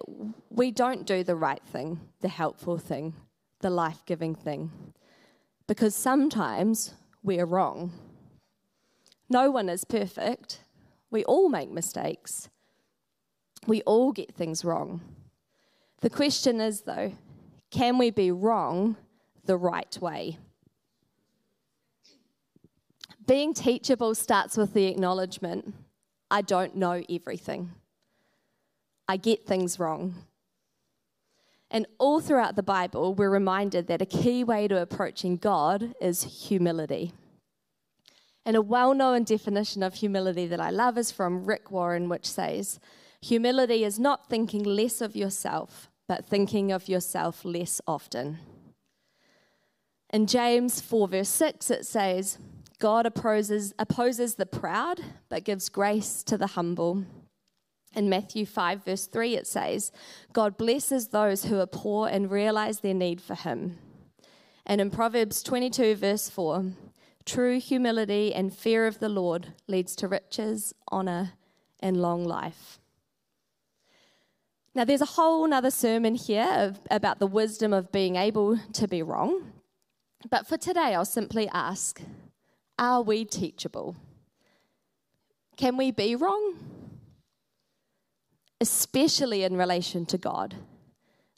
we 0.49 0.71
don't 0.71 1.07
do 1.07 1.25
the 1.25 1.35
right 1.35 1.63
thing, 1.65 2.01
the 2.21 2.29
helpful 2.29 2.79
thing, 2.79 3.15
the 3.61 3.71
life 3.71 4.05
giving 4.07 4.37
thing, 4.37 4.71
because 5.67 5.95
sometimes 5.95 6.95
we're 7.27 7.45
wrong. 7.45 7.93
No 9.29 9.51
one 9.51 9.69
is 9.69 9.85
perfect. 9.85 10.61
We 11.11 11.25
all 11.25 11.49
make 11.49 11.71
mistakes. 11.71 12.49
We 13.67 13.83
all 13.83 14.13
get 14.13 14.33
things 14.33 14.65
wrong. 14.65 15.01
The 16.01 16.11
question 16.11 16.61
is, 16.61 16.83
though, 16.83 17.13
can 17.71 17.99
we 17.99 18.11
be 18.11 18.31
wrong 18.31 18.97
the 19.45 19.57
right 19.57 19.99
way? 20.01 20.39
Being 23.27 23.55
teachable 23.55 24.15
starts 24.15 24.57
with 24.57 24.73
the 24.73 24.87
acknowledgement 24.87 25.75
I 26.31 26.43
don't 26.43 26.75
know 26.75 27.03
everything. 27.09 27.73
I 29.09 29.17
get 29.17 29.47
things 29.47 29.79
wrong. 29.79 30.26
And 31.71 31.87
all 31.99 32.21
throughout 32.21 32.57
the 32.57 32.63
Bible, 32.63 33.15
we're 33.15 33.31
reminded 33.31 33.87
that 33.89 34.03
a 34.03 34.07
key 34.07 34.45
way 34.45 34.69
to 34.69 34.81
approaching 34.81 35.37
God 35.37 35.95
is 36.01 36.47
humility. 36.47 37.13
And 38.45 38.57
a 38.57 38.63
well 38.63 38.95
known 38.95 39.25
definition 39.25 39.83
of 39.83 39.95
humility 39.95 40.47
that 40.47 40.61
I 40.61 40.71
love 40.71 40.97
is 40.97 41.11
from 41.11 41.45
Rick 41.45 41.73
Warren, 41.73 42.09
which 42.09 42.27
says, 42.27 42.79
Humility 43.21 43.83
is 43.83 43.99
not 43.99 44.29
thinking 44.29 44.63
less 44.63 45.01
of 45.01 45.17
yourself, 45.17 45.91
but 46.07 46.25
thinking 46.25 46.71
of 46.71 46.89
yourself 46.89 47.45
less 47.45 47.81
often. 47.87 48.39
In 50.13 50.29
James 50.29 50.81
4, 50.81 51.09
verse 51.09 51.29
6, 51.29 51.71
it 51.73 51.85
says, 51.85 52.39
God 52.79 53.07
opposes, 53.07 53.75
opposes 53.79 54.37
the 54.37 54.47
proud, 54.47 55.01
but 55.29 55.45
gives 55.45 55.69
grace 55.69 56.23
to 56.25 56.39
the 56.39 56.49
humble. 56.49 57.05
In 57.97 58.11
Matthew 58.11 58.45
5, 58.45 58.85
verse 58.85 59.07
3, 59.07 59.37
it 59.37 59.47
says, 59.47 59.91
God 60.35 60.59
blesses 60.59 61.09
those 61.09 61.47
who 61.47 61.59
are 61.59 61.67
poor 61.67 62.09
and 62.09 62.31
realize 62.31 62.81
their 62.81 62.93
need 62.93 63.23
for 63.23 63.35
Him. 63.35 63.79
And 64.67 64.83
in 64.83 64.91
Proverbs 64.91 65.43
22, 65.43 65.97
verse 65.97 66.29
4, 66.29 66.73
true 67.25 67.59
humility 67.59 68.35
and 68.35 68.55
fear 68.55 68.87
of 68.87 68.99
the 68.99 69.09
Lord 69.09 69.55
leads 69.67 69.97
to 69.97 70.09
riches, 70.09 70.75
honor, 70.89 71.33
and 71.81 71.97
long 71.97 72.23
life. 72.23 72.79
Now, 74.75 74.85
there's 74.85 75.01
a 75.01 75.07
whole 75.07 75.51
other 75.55 75.71
sermon 75.71 76.17
here 76.17 76.53
of, 76.53 76.81
about 76.91 77.19
the 77.19 77.27
wisdom 77.27 77.73
of 77.73 77.91
being 77.91 78.17
able 78.17 78.59
to 78.75 78.87
be 78.87 79.03
wrong. 79.03 79.53
But 80.29 80.47
for 80.47 80.59
today, 80.59 80.95
I'll 80.95 81.07
simply 81.07 81.49
ask 81.49 82.03
Are 82.79 83.01
we 83.01 83.25
teachable? 83.25 83.97
Can 85.57 85.79
we 85.79 85.93
be 85.93 86.15
wrong? 86.15 86.76
Especially 88.61 89.43
in 89.43 89.57
relation 89.57 90.07
to 90.07 90.19
God. 90.19 90.57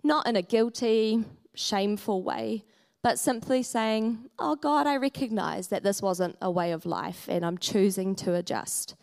Not 0.02 0.26
in 0.26 0.36
a 0.36 0.42
guilty, 0.42 1.24
shameful 1.54 2.22
way, 2.22 2.64
but 3.02 3.18
simply 3.18 3.62
saying, 3.62 4.30
Oh 4.38 4.56
God, 4.56 4.86
I 4.86 4.96
recognize 4.96 5.68
that 5.68 5.82
this 5.82 6.00
wasn't 6.02 6.36
a 6.40 6.50
way 6.50 6.72
of 6.72 6.86
life 6.86 7.26
and 7.28 7.44
I'm 7.44 7.58
choosing 7.58 8.14
to 8.16 8.34
adjust. 8.34 8.94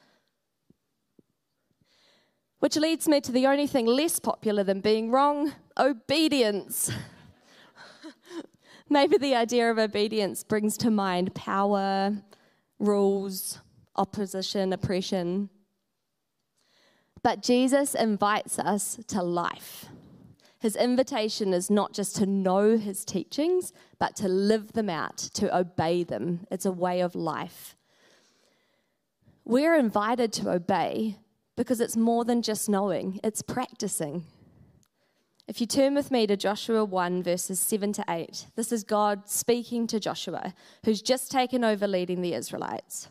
Which 2.60 2.78
leads 2.78 3.08
me 3.08 3.22
to 3.22 3.32
the 3.32 3.48
only 3.48 3.68
thing 3.68 3.86
less 3.86 4.20
popular 4.20 4.64
than 4.64 4.82
being 4.82 5.12
wrong 5.12 5.54
obedience. 5.78 6.92
Maybe 8.90 9.18
the 9.18 9.36
idea 9.36 9.70
of 9.70 9.78
obedience 9.78 10.44
brings 10.44 10.78
to 10.78 10.90
mind 10.90 11.36
power, 11.36 12.16
rules, 12.80 13.60
opposition, 13.96 14.74
oppression. 14.74 15.50
But 17.26 17.42
Jesus 17.42 17.96
invites 17.96 18.60
us 18.60 19.00
to 19.08 19.24
life. 19.24 19.86
His 20.60 20.76
invitation 20.76 21.56
is 21.56 21.72
not 21.72 21.92
just 21.92 22.16
to 22.18 22.28
know 22.28 22.78
his 22.78 23.04
teachings, 23.04 23.74
but 23.98 24.16
to 24.18 24.28
live 24.28 24.74
them 24.74 24.92
out, 24.92 25.18
to 25.34 25.58
obey 25.58 26.04
them. 26.04 26.46
It's 26.52 26.68
a 26.68 26.72
way 26.72 27.02
of 27.02 27.16
life. 27.16 27.76
We're 29.44 29.76
invited 29.76 30.34
to 30.34 30.52
obey 30.52 31.18
because 31.56 31.82
it's 31.82 31.98
more 31.98 32.26
than 32.26 32.44
just 32.44 32.70
knowing, 32.70 33.20
it's 33.24 33.42
practicing. 33.42 34.26
If 35.48 35.60
you 35.60 35.66
turn 35.66 35.96
with 35.96 36.12
me 36.12 36.28
to 36.28 36.38
Joshua 36.38 36.86
1, 36.86 37.24
verses 37.24 37.60
7 37.60 37.92
to 37.94 38.06
8, 38.08 38.46
this 38.56 38.72
is 38.72 38.84
God 38.84 39.28
speaking 39.28 39.88
to 39.88 40.00
Joshua, 40.00 40.54
who's 40.84 41.02
just 41.02 41.32
taken 41.32 41.64
over 41.64 41.88
leading 41.88 42.22
the 42.22 42.36
Israelites. 42.36 43.10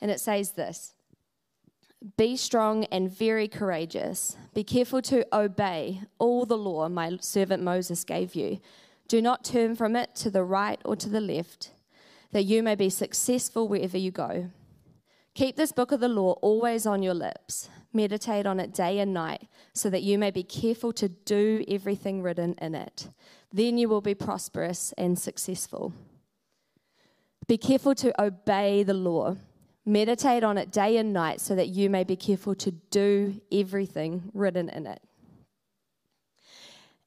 And 0.00 0.10
it 0.10 0.18
says 0.18 0.52
this 0.52 0.94
be 2.16 2.36
strong 2.36 2.84
and 2.84 3.10
very 3.10 3.48
courageous. 3.48 4.36
Be 4.54 4.64
careful 4.64 5.02
to 5.02 5.26
obey 5.36 6.02
all 6.18 6.46
the 6.46 6.58
law 6.58 6.88
my 6.88 7.18
servant 7.20 7.62
Moses 7.62 8.04
gave 8.04 8.34
you. 8.34 8.60
Do 9.08 9.20
not 9.20 9.44
turn 9.44 9.74
from 9.74 9.96
it 9.96 10.14
to 10.16 10.30
the 10.30 10.44
right 10.44 10.80
or 10.84 10.94
to 10.96 11.08
the 11.08 11.20
left, 11.20 11.72
that 12.32 12.44
you 12.44 12.62
may 12.62 12.74
be 12.74 12.90
successful 12.90 13.66
wherever 13.66 13.96
you 13.96 14.10
go. 14.10 14.50
Keep 15.34 15.56
this 15.56 15.72
book 15.72 15.92
of 15.92 16.00
the 16.00 16.08
law 16.08 16.32
always 16.42 16.86
on 16.86 17.02
your 17.02 17.14
lips. 17.14 17.68
Meditate 17.92 18.44
on 18.44 18.60
it 18.60 18.74
day 18.74 18.98
and 18.98 19.14
night, 19.14 19.48
so 19.72 19.88
that 19.88 20.02
you 20.02 20.18
may 20.18 20.30
be 20.30 20.42
careful 20.42 20.92
to 20.92 21.08
do 21.08 21.64
everything 21.68 22.22
written 22.22 22.54
in 22.60 22.74
it. 22.74 23.08
Then 23.52 23.78
you 23.78 23.88
will 23.88 24.02
be 24.02 24.14
prosperous 24.14 24.92
and 24.98 25.18
successful. 25.18 25.94
Be 27.46 27.56
careful 27.56 27.94
to 27.94 28.22
obey 28.22 28.82
the 28.82 28.94
law. 28.94 29.36
Meditate 29.88 30.44
on 30.44 30.58
it 30.58 30.70
day 30.70 30.98
and 30.98 31.14
night 31.14 31.40
so 31.40 31.54
that 31.54 31.68
you 31.68 31.88
may 31.88 32.04
be 32.04 32.14
careful 32.14 32.54
to 32.56 32.72
do 32.90 33.40
everything 33.50 34.30
written 34.34 34.68
in 34.68 34.86
it. 34.86 35.00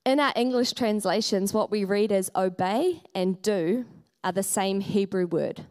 In 0.03 0.19
our 0.19 0.33
English 0.35 0.73
translations, 0.73 1.53
what 1.53 1.69
we 1.69 1.83
read 1.83 2.11
as 2.11 2.31
obey 2.35 3.03
and 3.13 3.39
do 3.43 3.85
are 4.23 4.31
the 4.31 4.41
same 4.41 4.79
Hebrew 4.79 5.27
word. 5.27 5.63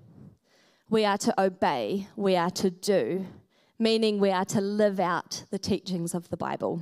We 0.88 1.04
are 1.04 1.18
to 1.18 1.42
obey, 1.42 2.06
we 2.14 2.36
are 2.36 2.50
to 2.50 2.70
do, 2.70 3.26
meaning 3.76 4.20
we 4.20 4.30
are 4.30 4.44
to 4.44 4.60
live 4.60 5.00
out 5.00 5.42
the 5.50 5.58
teachings 5.58 6.14
of 6.14 6.28
the 6.28 6.36
Bible. 6.36 6.80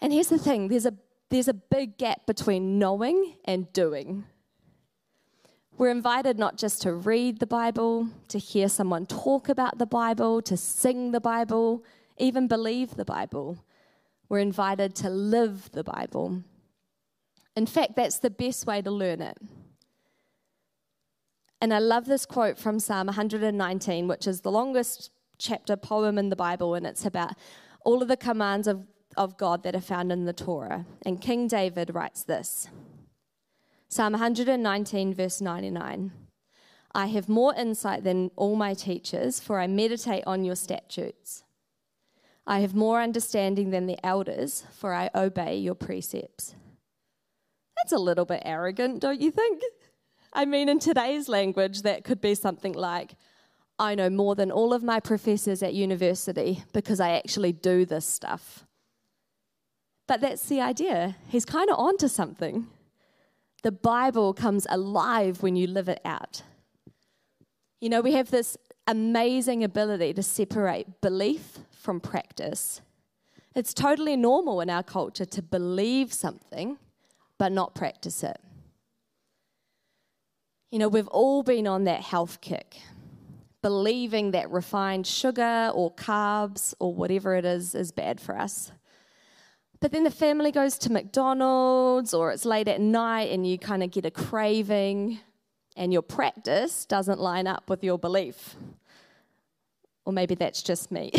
And 0.00 0.12
here's 0.12 0.30
the 0.30 0.38
thing 0.38 0.66
there's 0.66 0.86
a, 0.86 0.94
there's 1.28 1.46
a 1.46 1.54
big 1.54 1.96
gap 1.96 2.26
between 2.26 2.80
knowing 2.80 3.36
and 3.44 3.72
doing. 3.72 4.24
We're 5.80 5.88
invited 5.88 6.38
not 6.38 6.58
just 6.58 6.82
to 6.82 6.92
read 6.92 7.38
the 7.38 7.46
Bible, 7.46 8.10
to 8.28 8.38
hear 8.38 8.68
someone 8.68 9.06
talk 9.06 9.48
about 9.48 9.78
the 9.78 9.86
Bible, 9.86 10.42
to 10.42 10.54
sing 10.54 11.12
the 11.12 11.22
Bible, 11.22 11.82
even 12.18 12.48
believe 12.48 12.96
the 12.96 13.06
Bible. 13.06 13.64
We're 14.28 14.40
invited 14.40 14.94
to 14.96 15.08
live 15.08 15.70
the 15.72 15.82
Bible. 15.82 16.42
In 17.56 17.64
fact, 17.64 17.96
that's 17.96 18.18
the 18.18 18.28
best 18.28 18.66
way 18.66 18.82
to 18.82 18.90
learn 18.90 19.22
it. 19.22 19.38
And 21.62 21.72
I 21.72 21.78
love 21.78 22.04
this 22.04 22.26
quote 22.26 22.58
from 22.58 22.78
Psalm 22.78 23.06
119, 23.06 24.06
which 24.06 24.26
is 24.26 24.42
the 24.42 24.52
longest 24.52 25.10
chapter 25.38 25.76
poem 25.78 26.18
in 26.18 26.28
the 26.28 26.36
Bible, 26.36 26.74
and 26.74 26.86
it's 26.86 27.06
about 27.06 27.32
all 27.86 28.02
of 28.02 28.08
the 28.08 28.18
commands 28.18 28.68
of, 28.68 28.86
of 29.16 29.38
God 29.38 29.62
that 29.62 29.74
are 29.74 29.80
found 29.80 30.12
in 30.12 30.26
the 30.26 30.34
Torah. 30.34 30.84
And 31.06 31.22
King 31.22 31.48
David 31.48 31.94
writes 31.94 32.22
this 32.22 32.68
Psalm 33.92 34.12
119, 34.12 35.12
verse 35.12 35.40
99. 35.40 36.12
I 36.94 37.06
have 37.06 37.28
more 37.28 37.52
insight 37.56 38.04
than 38.04 38.30
all 38.36 38.54
my 38.54 38.72
teachers, 38.72 39.40
for 39.40 39.58
I 39.58 39.66
meditate 39.66 40.22
on 40.28 40.44
your 40.44 40.54
statutes. 40.54 41.42
I 42.46 42.60
have 42.60 42.72
more 42.72 43.00
understanding 43.00 43.70
than 43.70 43.86
the 43.86 43.98
elders, 44.06 44.62
for 44.72 44.94
I 44.94 45.10
obey 45.12 45.56
your 45.56 45.74
precepts. 45.74 46.54
That's 47.76 47.90
a 47.90 47.98
little 47.98 48.24
bit 48.24 48.42
arrogant, 48.44 49.00
don't 49.00 49.20
you 49.20 49.32
think? 49.32 49.60
I 50.32 50.44
mean, 50.44 50.68
in 50.68 50.78
today's 50.78 51.28
language, 51.28 51.82
that 51.82 52.04
could 52.04 52.20
be 52.20 52.36
something 52.36 52.74
like, 52.74 53.16
I 53.76 53.96
know 53.96 54.08
more 54.08 54.36
than 54.36 54.52
all 54.52 54.72
of 54.72 54.84
my 54.84 55.00
professors 55.00 55.64
at 55.64 55.74
university 55.74 56.62
because 56.72 57.00
I 57.00 57.10
actually 57.10 57.50
do 57.50 57.84
this 57.84 58.06
stuff. 58.06 58.64
But 60.06 60.20
that's 60.20 60.46
the 60.46 60.60
idea. 60.60 61.16
He's 61.28 61.44
kind 61.44 61.68
of 61.70 61.76
onto 61.76 62.06
something. 62.06 62.68
The 63.62 63.72
Bible 63.72 64.32
comes 64.32 64.66
alive 64.70 65.42
when 65.42 65.56
you 65.56 65.66
live 65.66 65.88
it 65.88 66.00
out. 66.04 66.42
You 67.80 67.88
know, 67.88 68.00
we 68.00 68.12
have 68.12 68.30
this 68.30 68.56
amazing 68.86 69.62
ability 69.64 70.14
to 70.14 70.22
separate 70.22 71.00
belief 71.00 71.58
from 71.70 72.00
practice. 72.00 72.80
It's 73.54 73.74
totally 73.74 74.16
normal 74.16 74.60
in 74.60 74.70
our 74.70 74.82
culture 74.82 75.24
to 75.24 75.42
believe 75.42 76.12
something 76.12 76.78
but 77.38 77.52
not 77.52 77.74
practice 77.74 78.22
it. 78.22 78.38
You 80.70 80.78
know, 80.78 80.88
we've 80.88 81.08
all 81.08 81.42
been 81.42 81.66
on 81.66 81.84
that 81.84 82.02
health 82.02 82.40
kick, 82.40 82.80
believing 83.62 84.32
that 84.32 84.50
refined 84.50 85.06
sugar 85.06 85.70
or 85.74 85.92
carbs 85.94 86.74
or 86.78 86.94
whatever 86.94 87.34
it 87.34 87.44
is 87.44 87.74
is 87.74 87.92
bad 87.92 88.20
for 88.20 88.38
us. 88.38 88.72
But 89.80 89.92
then 89.92 90.04
the 90.04 90.10
family 90.10 90.52
goes 90.52 90.76
to 90.78 90.92
McDonald's 90.92 92.12
or 92.12 92.30
it's 92.32 92.44
late 92.44 92.68
at 92.68 92.80
night 92.80 93.30
and 93.30 93.46
you 93.46 93.58
kind 93.58 93.82
of 93.82 93.90
get 93.90 94.04
a 94.04 94.10
craving 94.10 95.20
and 95.76 95.92
your 95.92 96.02
practice 96.02 96.84
doesn't 96.84 97.18
line 97.18 97.46
up 97.46 97.70
with 97.70 97.82
your 97.82 97.98
belief. 97.98 98.56
Or 100.04 100.12
maybe 100.12 100.34
that's 100.34 100.62
just 100.62 100.90
me. 100.90 101.10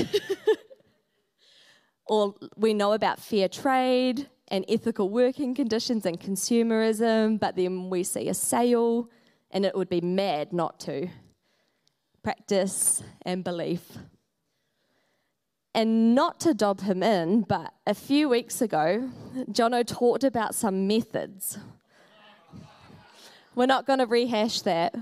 or 2.05 2.35
we 2.55 2.75
know 2.75 2.93
about 2.93 3.19
fair 3.19 3.49
trade 3.49 4.29
and 4.49 4.63
ethical 4.69 5.09
working 5.09 5.55
conditions 5.55 6.05
and 6.05 6.19
consumerism, 6.19 7.39
but 7.39 7.55
then 7.55 7.89
we 7.89 8.03
see 8.03 8.29
a 8.29 8.33
sale 8.33 9.09
and 9.49 9.65
it 9.65 9.75
would 9.75 9.89
be 9.89 10.01
mad 10.01 10.53
not 10.53 10.79
to. 10.81 11.07
Practice 12.21 13.01
and 13.23 13.43
belief. 13.43 13.97
And 15.73 16.13
not 16.13 16.39
to 16.41 16.53
dob 16.53 16.81
him 16.81 17.01
in, 17.01 17.41
but 17.41 17.73
a 17.87 17.93
few 17.93 18.27
weeks 18.27 18.61
ago, 18.61 19.09
Jono 19.51 19.85
talked 19.87 20.25
about 20.25 20.53
some 20.53 20.85
methods. 20.85 21.57
We're 23.55 23.67
not 23.67 23.87
going 23.87 23.99
to 23.99 24.05
rehash 24.05 24.61
that. 24.61 24.93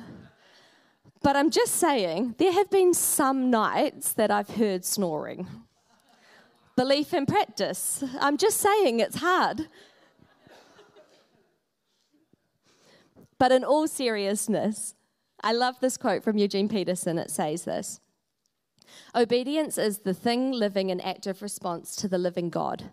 But 1.22 1.36
I'm 1.36 1.50
just 1.50 1.76
saying, 1.76 2.36
there 2.38 2.52
have 2.52 2.70
been 2.70 2.94
some 2.94 3.50
nights 3.50 4.14
that 4.14 4.32
I've 4.32 4.50
heard 4.50 4.86
snoring. 4.86 5.48
Belief 6.76 7.14
and 7.14 7.28
practice. 7.28 8.04
I'm 8.22 8.38
just 8.38 8.58
saying 8.58 9.00
it's 9.00 9.18
hard. 9.18 9.68
But 13.38 13.52
in 13.52 13.64
all 13.64 13.88
seriousness, 13.88 14.96
I 15.42 15.54
love 15.54 15.80
this 15.80 15.98
quote 15.98 16.24
from 16.24 16.38
Eugene 16.38 16.70
Peterson. 16.70 17.18
It 17.18 17.32
says 17.32 17.64
this 17.64 18.00
Obedience 19.16 19.78
is 19.78 20.00
the 20.00 20.14
thing 20.14 20.52
living 20.52 20.90
in 20.90 21.02
active 21.02 21.42
response 21.42 21.96
to 21.98 22.08
the 22.08 22.18
living 22.18 22.50
God. 22.50 22.92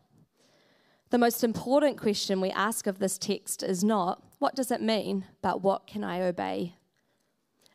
The 1.11 1.18
most 1.18 1.44
important 1.44 1.98
question 1.98 2.40
we 2.40 2.50
ask 2.50 2.87
of 2.87 2.98
this 2.98 3.18
text 3.18 3.62
is 3.62 3.85
not, 3.85 4.22
what 4.38 4.54
does 4.54 4.70
it 4.70 4.82
mean, 4.82 5.24
but 5.42 5.62
what 5.62 5.87
can 5.87 6.02
I 6.02 6.20
obey? 6.22 6.74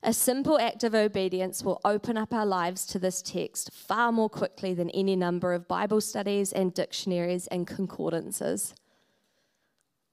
A 0.03 0.13
simple 0.13 0.59
act 0.59 0.83
of 0.83 0.95
obedience 0.95 1.63
will 1.63 1.79
open 1.85 2.17
up 2.17 2.33
our 2.33 2.45
lives 2.45 2.85
to 2.87 2.99
this 2.99 3.21
text 3.21 3.71
far 3.71 4.11
more 4.11 4.29
quickly 4.29 4.73
than 4.73 4.89
any 4.89 5.15
number 5.15 5.53
of 5.53 5.67
Bible 5.67 6.01
studies 6.01 6.51
and 6.51 6.73
dictionaries 6.73 7.47
and 7.47 7.67
concordances. 7.67 8.73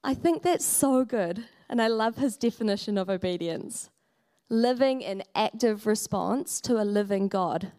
I 0.03 0.13
think 0.13 0.43
that's 0.43 0.65
so 0.65 1.03
good. 1.03 1.45
And 1.69 1.81
I 1.81 1.87
love 1.87 2.17
his 2.17 2.37
definition 2.37 2.97
of 2.97 3.09
obedience 3.09 3.89
living 4.49 5.01
in 5.01 5.23
active 5.35 5.85
response 5.85 6.59
to 6.59 6.81
a 6.81 6.83
living 6.83 7.27
God. 7.27 7.71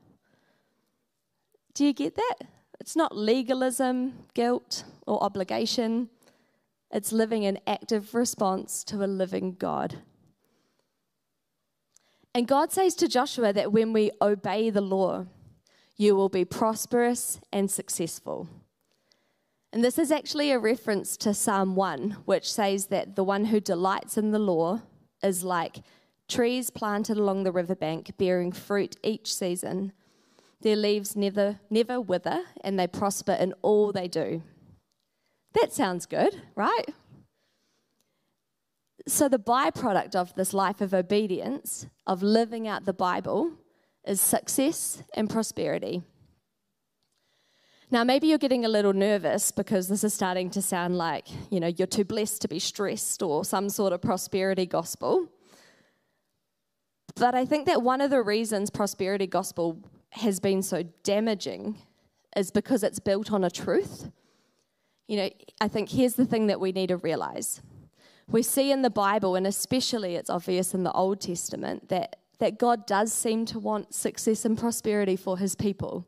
Do 1.81 1.87
you 1.87 1.95
get 1.95 2.15
that? 2.17 2.41
It's 2.79 2.95
not 2.95 3.17
legalism, 3.17 4.27
guilt, 4.35 4.85
or 5.07 5.25
obligation. 5.25 6.11
It's 6.91 7.11
living 7.11 7.45
in 7.45 7.59
active 7.67 8.15
response 8.15 8.85
to 8.85 9.03
a 9.03 9.07
living 9.07 9.55
God. 9.55 9.97
And 12.35 12.47
God 12.47 12.71
says 12.71 12.95
to 12.97 13.09
Joshua 13.09 13.55
that 13.55 13.73
when 13.73 13.95
we 13.95 14.11
obey 14.21 14.69
the 14.69 14.83
law, 14.83 15.25
you 15.97 16.15
will 16.15 16.29
be 16.29 16.45
prosperous 16.45 17.41
and 17.51 17.71
successful. 17.71 18.47
And 19.73 19.83
this 19.83 19.99
is 19.99 20.13
actually 20.13 20.51
a 20.51 20.59
reference 20.59 21.17
to 21.17 21.33
Psalm 21.33 21.77
1, 21.77 22.11
which 22.27 22.53
says 22.53 22.89
that 22.89 23.17
the 23.17 23.25
one 23.25 23.47
who 23.47 23.59
delights 23.59 24.19
in 24.19 24.33
the 24.33 24.39
law 24.39 24.83
is 25.23 25.45
like 25.45 25.77
trees 26.29 26.69
planted 26.69 27.17
along 27.17 27.45
the 27.45 27.53
riverbank, 27.53 28.19
bearing 28.19 28.53
fruit 28.53 28.97
each 29.03 29.33
season. 29.33 29.95
Their 30.63 30.77
leaves 30.77 31.17
never, 31.17 31.61
never 31.71 32.01
wither, 32.01 32.45
and 32.63 32.79
they 32.79 32.87
prosper 32.87 33.33
in 33.33 33.55
all 33.63 33.93
they 33.93 34.09
do. 34.09 34.43
That 35.55 35.73
sounds 35.73 36.07
good, 36.07 36.43
right? 36.55 36.85
So, 39.07 39.29
the 39.29 39.39
byproduct 39.39 40.15
of 40.15 40.35
this 40.35 40.53
life 40.53 40.81
of 40.81 40.93
obedience, 40.93 41.87
of 42.07 42.23
living 42.23 42.69
out 42.69 42.85
the 42.85 42.93
Bible, 42.93 43.53
is 44.05 44.21
success 44.21 45.03
and 45.15 45.29
prosperity. 45.29 46.03
Now, 47.91 48.05
maybe 48.05 48.29
you're 48.29 48.39
getting 48.39 48.65
a 48.65 48.69
little 48.69 48.93
nervous 48.93 49.51
because 49.51 49.89
this 49.89 50.05
is 50.05 50.15
starting 50.15 50.49
to 50.51 50.63
sound 50.63 50.97
like, 50.97 51.27
you 51.51 51.59
know, 51.59 51.67
you're 51.67 51.89
too 51.89 52.05
blessed 52.05 52.41
to 52.43 52.49
be 52.49 52.61
stressed 52.61 53.21
or 53.21 53.45
some 53.45 53.69
sort 53.69 53.93
of 53.93 54.01
prosperity 54.01 54.65
gospel. 54.65 55.27
But 57.17 57.35
I 57.35 57.45
think 57.45 57.67
that 57.67 57.83
one 57.83 58.01
of 58.01 58.11
the 58.11 58.23
reasons 58.23 58.71
prosperity 58.71 59.27
gospel 59.27 59.83
has 60.11 60.41
been 60.41 60.63
so 60.63 60.83
damaging 61.03 61.79
is 62.37 62.51
because 62.51 62.83
it's 62.83 62.99
built 62.99 63.33
on 63.33 63.45
a 63.45 63.51
truth. 63.51 64.11
You 65.09 65.17
know, 65.17 65.31
I 65.61 65.69
think 65.69 65.91
here's 65.91 66.15
the 66.15 66.25
thing 66.25 66.47
that 66.49 66.61
we 66.61 66.73
need 66.73 66.89
to 66.89 66.97
realize. 66.97 67.61
We 68.29 68.43
see 68.43 68.71
in 68.71 68.83
the 68.83 68.91
Bible, 68.91 69.35
and 69.35 69.47
especially 69.47 70.15
it's 70.15 70.31
obvious 70.31 70.73
in 70.73 70.85
the 70.85 70.93
Old 70.93 71.21
Testament, 71.21 71.89
that, 71.89 72.17
that 72.39 72.59
God 72.59 72.87
does 72.87 73.13
seem 73.13 73.45
to 73.47 73.59
want 73.59 73.93
success 73.93 74.45
and 74.45 74.57
prosperity 74.57 75.17
for 75.17 75.37
his 75.39 75.57
people. 75.57 76.07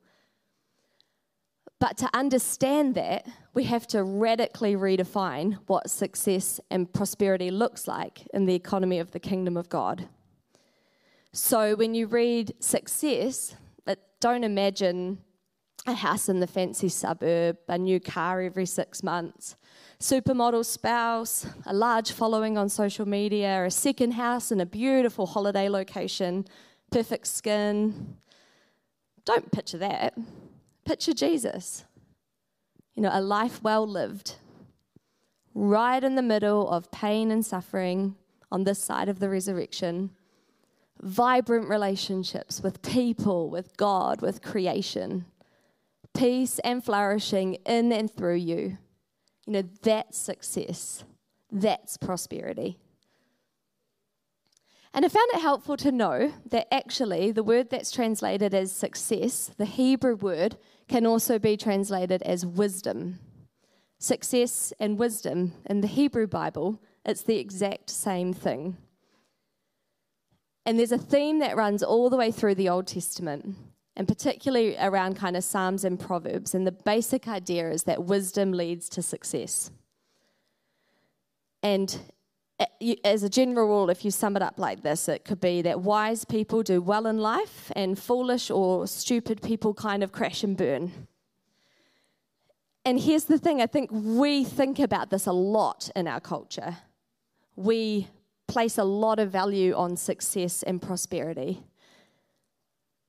But 1.81 1.97
to 1.97 2.09
understand 2.15 2.95
that, 2.95 3.27
we 3.55 3.65
have 3.65 3.89
to 3.89 4.05
radically 4.05 4.77
redefine 4.77 5.59
what 5.67 5.91
success 5.91 6.61
and 6.71 6.93
prosperity 6.93 7.51
looks 7.51 7.89
like 7.89 8.25
in 8.33 8.47
the 8.47 8.55
economy 8.55 9.01
of 9.01 9.11
the 9.11 9.19
kingdom 9.19 9.57
of 9.57 9.69
God. 9.69 10.09
So 11.33 11.75
when 11.75 11.95
you 11.95 12.07
read 12.07 12.55
success, 12.61 13.57
don't 14.23 14.45
imagine 14.45 15.19
a 15.85 15.95
house 15.95 16.29
in 16.29 16.39
the 16.39 16.47
fancy 16.47 16.89
suburb, 16.89 17.59
a 17.67 17.77
new 17.77 17.99
car 17.99 18.41
every 18.41 18.67
six 18.67 19.03
months, 19.03 19.57
supermodel 19.99 20.65
spouse, 20.65 21.45
a 21.67 21.75
large 21.75 22.13
following 22.13 22.57
on 22.57 22.69
social 22.69 23.05
media, 23.05 23.65
a 23.65 23.71
second 23.71 24.13
house 24.13 24.53
in 24.53 24.61
a 24.61 24.67
beautiful 24.67 25.27
holiday 25.27 25.69
location, 25.69 26.47
perfect 26.93 27.27
skin. 27.27 28.17
Don't 29.25 29.51
picture 29.51 29.79
that. 29.79 30.17
Picture 30.85 31.15
Jesus. 31.15 31.85
You 32.95 33.03
know, 33.03 33.11
a 33.13 33.21
life 33.21 33.61
well 33.61 33.89
lived, 33.89 34.37
right 35.53 36.03
in 36.05 36.15
the 36.15 36.23
middle 36.23 36.71
of 36.71 36.93
pain 36.93 37.33
and 37.33 37.45
suffering 37.45 38.15
on 38.53 38.63
this 38.63 38.79
side 38.79 39.09
of 39.09 39.19
the 39.19 39.29
resurrection. 39.29 40.11
Vibrant 41.01 41.69
relationships 41.69 42.61
with 42.63 42.83
people, 42.83 43.51
with 43.51 43.77
God, 43.77 44.21
with 44.21 44.43
creation. 44.43 45.25
Peace 46.15 46.59
and 46.61 46.85
flourishing 46.85 47.55
in 47.67 47.93
and 47.93 48.11
through 48.11 48.37
you. 48.37 48.79
You 49.47 49.53
know, 49.53 49.63
that's 49.83 50.19
success. 50.19 51.05
That's 51.51 51.97
prosperity. 51.97 52.79
And 54.95 55.05
I 55.07 55.09
found 55.09 55.31
it 55.33 55.41
helpful 55.41 55.77
to 55.79 55.91
know 55.91 56.33
that 56.51 56.73
actually 56.73 57.33
the 57.33 57.43
word 57.43 57.71
that's 57.71 57.91
translated 57.91 58.53
as 58.53 58.73
success, 58.73 59.51
the 59.57 59.65
Hebrew 59.65 60.17
word, 60.17 60.59
can 60.87 61.07
also 61.07 61.39
be 61.39 61.57
translated 61.57 62.21
as 62.23 62.45
wisdom. 62.45 63.19
Success 63.99 64.73
and 64.79 64.99
wisdom, 64.99 65.55
in 65.65 65.81
the 65.81 65.87
Hebrew 65.87 66.27
Bible, 66.27 66.83
it's 67.07 67.23
the 67.23 67.39
exact 67.39 67.89
same 67.89 68.35
thing. 68.35 68.77
And 70.65 70.79
there's 70.79 70.93
a 70.93 70.99
theme 70.99 71.41
that 71.41 71.57
runs 71.57 71.83
all 71.83 72.09
the 72.09 72.17
way 72.17 72.31
through 72.31 72.55
the 72.55 72.69
Old 72.69 72.87
Testament, 72.87 73.57
and 73.97 74.07
particularly 74.07 74.77
around 74.79 75.17
kind 75.17 75.37
of 75.37 75.43
Psalms 75.43 75.85
and 75.85 75.99
Proverbs. 75.99 76.55
And 76.55 76.67
the 76.67 76.73
basic 76.73 77.27
idea 77.27 77.71
is 77.71 77.83
that 77.85 78.05
wisdom 78.05 78.53
leads 78.53 78.89
to 78.91 79.03
success. 79.03 79.71
And 81.63 81.99
eh, 82.61 82.95
as 83.05 83.23
a 83.25 83.29
general 83.29 83.69
rule, 83.69 83.91
if 83.91 84.05
you 84.05 84.11
sum 84.11 84.37
it 84.37 84.43
up 84.43 84.59
like 84.59 84.83
this, 84.83 85.09
it 85.09 85.25
could 85.25 85.41
be 85.41 85.63
that 85.63 85.81
wise 85.81 86.25
people 86.25 86.63
do 86.63 86.81
well 86.81 87.07
in 87.07 87.19
life 87.19 87.73
and 87.75 87.99
foolish 87.99 88.51
or 88.51 88.87
stupid 88.87 89.43
people 89.43 89.75
kind 89.75 90.03
of 90.03 90.13
crash 90.13 90.45
and 90.45 90.57
burn. 90.57 90.93
And 92.85 93.01
here's 93.01 93.25
the 93.25 93.39
thing 93.39 93.61
I 93.61 93.67
think 93.67 93.91
we 93.93 94.45
think 94.45 94.79
about 94.79 95.11
this 95.11 95.27
a 95.27 95.33
lot 95.33 95.91
in 95.95 96.09
our 96.09 96.21
culture. 96.21 96.79
We 97.55 98.09
place 98.47 98.79
a 98.79 98.85
lot 98.85 99.19
of 99.19 99.31
value 99.31 99.75
on 99.75 99.97
success 99.97 100.63
and 100.63 100.81
prosperity. 100.81 101.63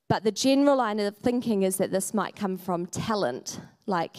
But 0.10 0.24
the 0.24 0.32
general 0.32 0.78
line 0.78 1.00
of 1.00 1.18
thinking 1.18 1.64
is 1.64 1.78
that 1.78 1.92
this 1.92 2.14
might 2.14 2.36
come 2.36 2.58
from 2.58 2.86
talent, 2.86 3.60
like 3.88 4.18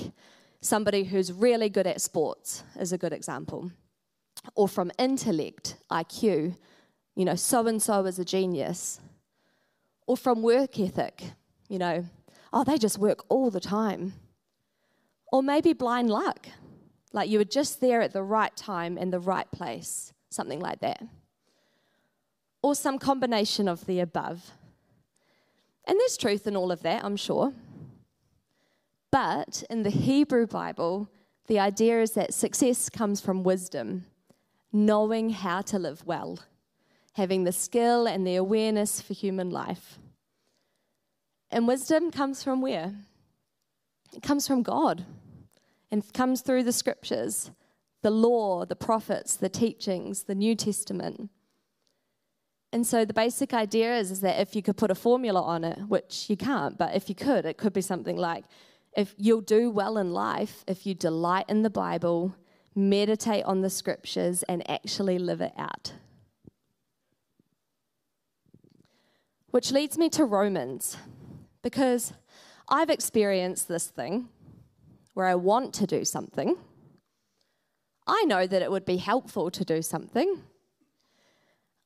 somebody 0.61 1.05
who's 1.05 1.33
really 1.33 1.69
good 1.69 1.87
at 1.87 2.01
sports 2.01 2.65
is 2.81 2.93
a 2.93 2.99
good 2.99 3.13
example, 3.13 3.71
or 4.55 4.67
from 4.67 4.91
intellect, 4.99 5.77
IQ, 5.93 6.57
you 7.15 7.25
know, 7.25 7.37
so 7.37 7.67
and 7.67 7.81
so 7.83 8.05
is 8.07 8.19
a 8.19 8.25
genius, 8.25 9.01
or 10.07 10.17
from 10.17 10.43
work 10.43 10.81
ethic, 10.81 11.23
you 11.69 11.79
know, 11.79 12.05
oh, 12.53 12.65
they 12.65 12.79
just 12.79 12.99
work 12.99 13.25
all 13.29 13.51
the 13.51 13.61
time. 13.61 14.15
Or 15.33 15.43
maybe 15.43 15.73
blind 15.75 16.11
luck, 16.11 16.47
like 17.13 17.29
you 17.29 17.39
were 17.39 17.45
just 17.45 17.81
there 17.81 18.01
at 18.01 18.13
the 18.13 18.23
right 18.23 18.57
time 18.57 18.97
in 18.97 19.11
the 19.11 19.21
right 19.21 19.51
place, 19.53 20.14
something 20.35 20.61
like 20.61 20.81
that. 20.81 21.03
Or 22.63 22.75
some 22.75 22.99
combination 22.99 23.69
of 23.69 23.87
the 23.87 24.01
above. 24.01 24.53
And 25.87 25.99
there's 25.99 26.17
truth 26.17 26.47
in 26.47 26.57
all 26.57 26.73
of 26.73 26.83
that, 26.83 27.05
I'm 27.05 27.17
sure. 27.17 27.53
But 29.11 29.63
in 29.71 29.83
the 29.83 29.91
Hebrew 29.91 30.47
Bible, 30.47 31.09
the 31.47 31.61
idea 31.61 32.01
is 32.01 32.13
that 32.13 32.35
success 32.35 32.89
comes 32.89 33.21
from 33.21 33.45
wisdom, 33.45 34.07
knowing 34.73 35.31
how 35.31 35.61
to 35.63 35.79
live 35.79 36.05
well, 36.07 36.39
having 37.13 37.45
the 37.45 37.53
skill 37.53 38.07
and 38.07 38.27
the 38.27 38.37
awareness 38.37 39.01
for 39.01 39.13
human 39.13 39.51
life. 39.51 39.99
And 41.51 41.69
wisdom 41.69 42.11
comes 42.11 42.43
from 42.43 42.61
where? 42.61 42.95
It 44.13 44.23
comes 44.23 44.49
from 44.49 44.63
God 44.63 45.05
and 45.91 46.13
comes 46.13 46.41
through 46.41 46.65
the 46.65 46.73
scriptures 46.73 47.51
the 48.05 48.11
law, 48.11 48.67
the 48.67 48.77
prophets, 48.77 49.35
the 49.35 49.49
teachings, 49.49 50.25
the 50.25 50.35
New 50.35 50.55
Testament. 50.55 51.31
And 52.71 52.87
so 52.87 53.07
the 53.07 53.15
basic 53.15 53.55
idea 53.55 53.97
is, 53.97 54.11
is 54.11 54.21
that 54.21 54.39
if 54.39 54.55
you 54.55 54.61
could 54.61 54.77
put 54.77 54.91
a 54.91 54.95
formula 54.95 55.41
on 55.41 55.65
it, 55.65 55.79
which 55.89 56.29
you 56.29 56.37
can't, 56.37 56.77
but 56.77 56.95
if 56.95 57.09
you 57.09 57.15
could, 57.15 57.47
it 57.47 57.57
could 57.57 57.73
be 57.73 57.81
something 57.81 58.19
like 58.19 58.45
if 58.95 59.15
you'll 59.17 59.41
do 59.41 59.71
well 59.71 59.97
in 59.97 60.13
life 60.13 60.65
if 60.69 60.87
you 60.87 60.95
delight 60.95 61.47
in 61.49 61.63
the 61.63 61.71
Bible, 61.71 62.37
meditate 62.75 63.45
on 63.45 63.63
the 63.63 63.71
scriptures, 63.71 64.43
and 64.43 64.69
actually 64.69 65.19
live 65.19 65.41
it 65.41 65.55
out. 65.57 65.95
Which 69.51 69.73
leads 69.73 69.97
me 69.97 70.11
to 70.11 70.27
Romans, 70.27 70.99
because 71.63 72.13
I've 72.69 72.91
experienced 72.91 73.67
this 73.67 73.87
thing 73.87 74.29
where 75.15 75.27
I 75.27 75.37
want 75.37 75.73
to 75.75 75.87
do 75.87 76.05
something. 76.05 76.59
I 78.07 78.25
know 78.25 78.47
that 78.47 78.63
it 78.63 78.71
would 78.71 78.85
be 78.85 78.99
helpful 78.99 79.51
to 79.51 79.65
do 79.65 79.83
something. 79.83 80.43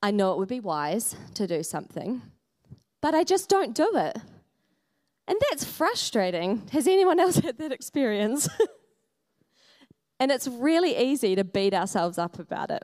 I 0.01 0.11
know 0.11 0.33
it 0.33 0.37
would 0.37 0.49
be 0.49 0.59
wise 0.59 1.15
to 1.35 1.47
do 1.47 1.63
something, 1.63 2.21
but 3.01 3.13
I 3.13 3.23
just 3.23 3.49
don't 3.49 3.75
do 3.75 3.91
it. 3.95 4.17
And 5.27 5.37
that's 5.49 5.63
frustrating. 5.63 6.67
Has 6.71 6.87
anyone 6.87 7.19
else 7.19 7.35
had 7.45 7.57
that 7.59 7.71
experience? 7.71 8.49
and 10.19 10.31
it's 10.31 10.47
really 10.47 10.97
easy 10.97 11.35
to 11.35 11.43
beat 11.43 11.73
ourselves 11.73 12.17
up 12.17 12.39
about 12.39 12.71
it. 12.71 12.83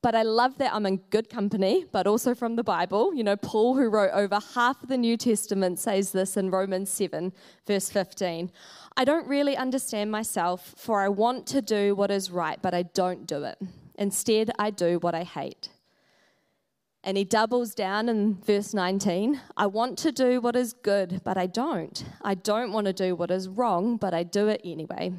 But 0.00 0.14
I 0.14 0.22
love 0.22 0.58
that 0.58 0.72
I'm 0.72 0.86
in 0.86 0.98
good 1.10 1.28
company, 1.28 1.84
but 1.90 2.06
also 2.06 2.32
from 2.34 2.54
the 2.54 2.62
Bible. 2.62 3.12
You 3.14 3.24
know, 3.24 3.36
Paul, 3.36 3.76
who 3.76 3.88
wrote 3.88 4.12
over 4.12 4.38
half 4.54 4.80
of 4.82 4.88
the 4.88 4.96
New 4.96 5.16
Testament, 5.16 5.80
says 5.80 6.12
this 6.12 6.36
in 6.36 6.50
Romans 6.50 6.88
7, 6.88 7.32
verse 7.66 7.90
15. 7.90 8.52
I 8.96 9.04
don't 9.04 9.26
really 9.26 9.56
understand 9.56 10.12
myself, 10.12 10.74
for 10.76 11.00
I 11.00 11.08
want 11.08 11.46
to 11.48 11.60
do 11.60 11.96
what 11.96 12.12
is 12.12 12.30
right, 12.30 12.60
but 12.62 12.74
I 12.74 12.82
don't 12.82 13.26
do 13.26 13.42
it. 13.42 13.58
Instead, 13.96 14.52
I 14.56 14.70
do 14.70 15.00
what 15.00 15.16
I 15.16 15.24
hate. 15.24 15.70
And 17.02 17.16
he 17.16 17.24
doubles 17.24 17.74
down 17.74 18.08
in 18.08 18.34
verse 18.34 18.74
19 18.74 19.40
I 19.56 19.66
want 19.66 19.98
to 19.98 20.12
do 20.12 20.40
what 20.40 20.54
is 20.54 20.72
good, 20.72 21.22
but 21.24 21.36
I 21.36 21.46
don't. 21.46 22.04
I 22.22 22.34
don't 22.34 22.72
want 22.72 22.86
to 22.86 22.92
do 22.92 23.16
what 23.16 23.30
is 23.30 23.48
wrong, 23.48 23.96
but 23.96 24.14
I 24.14 24.22
do 24.22 24.46
it 24.48 24.60
anyway. 24.64 25.12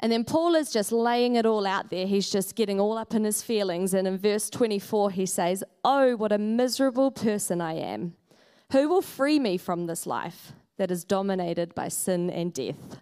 And 0.00 0.12
then 0.12 0.24
Paul 0.24 0.54
is 0.54 0.70
just 0.70 0.92
laying 0.92 1.36
it 1.36 1.46
all 1.46 1.66
out 1.66 1.88
there. 1.90 2.06
He's 2.06 2.30
just 2.30 2.54
getting 2.54 2.78
all 2.78 2.98
up 2.98 3.14
in 3.14 3.24
his 3.24 3.42
feelings. 3.42 3.94
And 3.94 4.06
in 4.06 4.18
verse 4.18 4.50
24, 4.50 5.10
he 5.12 5.24
says, 5.24 5.64
Oh, 5.84 6.16
what 6.16 6.32
a 6.32 6.38
miserable 6.38 7.10
person 7.10 7.60
I 7.60 7.74
am. 7.74 8.14
Who 8.72 8.88
will 8.88 9.02
free 9.02 9.38
me 9.38 9.56
from 9.56 9.86
this 9.86 10.06
life 10.06 10.52
that 10.76 10.90
is 10.90 11.04
dominated 11.04 11.74
by 11.74 11.88
sin 11.88 12.28
and 12.28 12.52
death? 12.52 13.00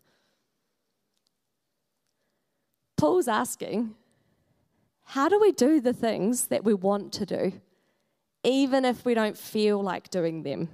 Paul's 2.97 3.27
asking, 3.27 3.95
How 5.03 5.29
do 5.29 5.41
we 5.41 5.51
do 5.51 5.81
the 5.81 5.93
things 5.93 6.47
that 6.47 6.65
we 6.65 6.75
want 6.75 7.13
to 7.15 7.27
do, 7.27 7.53
even 8.45 8.85
if 8.85 9.05
we 9.05 9.15
don't 9.15 9.37
feel 9.37 9.83
like 9.83 10.11
doing 10.11 10.45
them? 10.45 10.69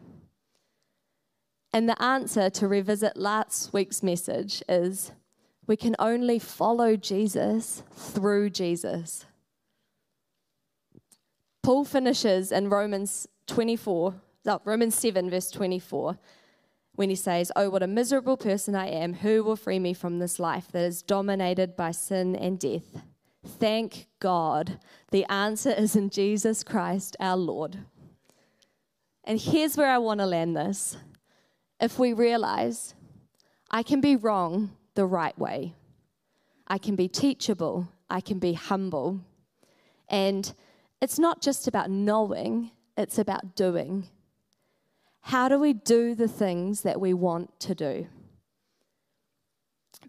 And 1.72 1.88
the 1.88 2.00
answer 2.02 2.50
to 2.50 2.68
revisit 2.68 3.16
last 3.16 3.72
week's 3.72 4.02
message 4.02 4.62
is 4.68 5.12
we 5.70 5.76
can 5.76 5.94
only 6.00 6.40
follow 6.40 6.96
Jesus 6.96 7.84
through 7.92 8.50
Jesus. 8.50 9.24
Paul 11.62 11.84
finishes 11.84 12.50
in 12.50 12.68
Romans 12.68 13.28
24, 13.46 14.14
oh, 14.46 14.60
Romans 14.64 14.96
7, 14.96 15.30
verse 15.30 15.48
24, 15.52 16.18
when 16.96 17.08
he 17.08 17.14
says, 17.14 17.52
Oh, 17.54 17.70
what 17.70 17.84
a 17.84 17.86
miserable 17.86 18.36
person 18.36 18.74
I 18.74 18.88
am. 18.88 19.14
Who 19.14 19.44
will 19.44 19.54
free 19.54 19.78
me 19.78 19.94
from 19.94 20.18
this 20.18 20.40
life 20.40 20.72
that 20.72 20.82
is 20.82 21.02
dominated 21.02 21.76
by 21.76 21.92
sin 21.92 22.34
and 22.34 22.58
death? 22.58 23.02
Thank 23.46 24.08
God. 24.18 24.80
The 25.12 25.24
answer 25.30 25.70
is 25.70 25.94
in 25.94 26.10
Jesus 26.10 26.64
Christ, 26.64 27.16
our 27.20 27.36
Lord. 27.36 27.78
And 29.22 29.40
here's 29.40 29.76
where 29.76 29.92
I 29.92 29.98
want 29.98 30.18
to 30.18 30.26
land 30.26 30.56
this. 30.56 30.96
If 31.80 31.96
we 31.96 32.12
realize 32.12 32.96
I 33.70 33.84
can 33.84 34.00
be 34.00 34.16
wrong 34.16 34.72
the 35.00 35.06
right 35.06 35.38
way. 35.38 35.74
I 36.66 36.76
can 36.76 36.94
be 36.94 37.08
teachable, 37.08 37.88
I 38.10 38.20
can 38.20 38.38
be 38.38 38.52
humble. 38.52 39.20
And 40.10 40.52
it's 41.00 41.18
not 41.18 41.40
just 41.40 41.66
about 41.66 41.88
knowing, 41.88 42.72
it's 42.98 43.18
about 43.18 43.56
doing. 43.56 44.08
How 45.22 45.48
do 45.48 45.58
we 45.58 45.72
do 45.72 46.14
the 46.14 46.28
things 46.28 46.82
that 46.82 47.00
we 47.00 47.14
want 47.14 47.58
to 47.60 47.74
do? 47.74 48.08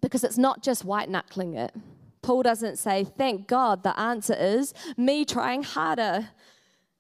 Because 0.02 0.26
it's 0.26 0.38
not 0.38 0.62
just 0.62 0.84
white 0.84 1.10
knuckling 1.10 1.54
it. 1.54 1.74
Paul 2.22 2.44
doesn't 2.44 2.78
say, 2.78 3.06
Thank 3.06 3.48
God, 3.48 3.84
the 3.84 3.98
answer 3.98 4.36
is 4.38 4.74
me 4.98 5.24
trying 5.24 5.64
harder. 5.64 6.32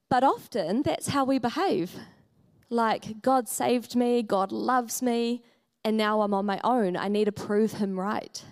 But 0.10 0.23
often 0.23 0.82
that's 0.82 1.10
how 1.10 1.25
we 1.25 1.39
behave. 1.39 1.91
Like, 2.69 3.21
God 3.21 3.49
saved 3.49 3.97
me, 3.97 4.23
God 4.23 4.54
loves 4.54 5.01
me, 5.01 5.43
and 5.83 5.97
now 5.97 6.21
I'm 6.21 6.33
on 6.33 6.45
my 6.45 6.59
own. 6.63 6.95
I 6.95 7.07
need 7.07 7.25
to 7.25 7.31
prove 7.31 7.73
him 7.73 7.99
right. 7.99 8.43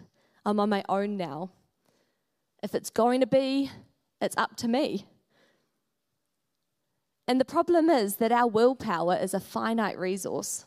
I'm 0.45 0.59
on 0.59 0.69
my 0.69 0.83
own 0.89 1.17
now. 1.17 1.51
If 2.63 2.75
it's 2.75 2.89
going 2.89 3.21
to 3.21 3.27
be, 3.27 3.71
it's 4.21 4.37
up 4.37 4.55
to 4.57 4.67
me. 4.67 5.05
And 7.27 7.39
the 7.39 7.45
problem 7.45 7.89
is 7.89 8.15
that 8.15 8.31
our 8.31 8.47
willpower 8.47 9.15
is 9.15 9.33
a 9.33 9.39
finite 9.39 9.99
resource. 9.99 10.65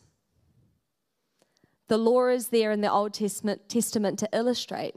The 1.89 1.97
law 1.97 2.27
is 2.27 2.47
there 2.47 2.71
in 2.71 2.81
the 2.81 2.91
Old 2.91 3.13
Testament, 3.13 3.67
Testament 3.67 4.17
to 4.19 4.29
illustrate. 4.31 4.95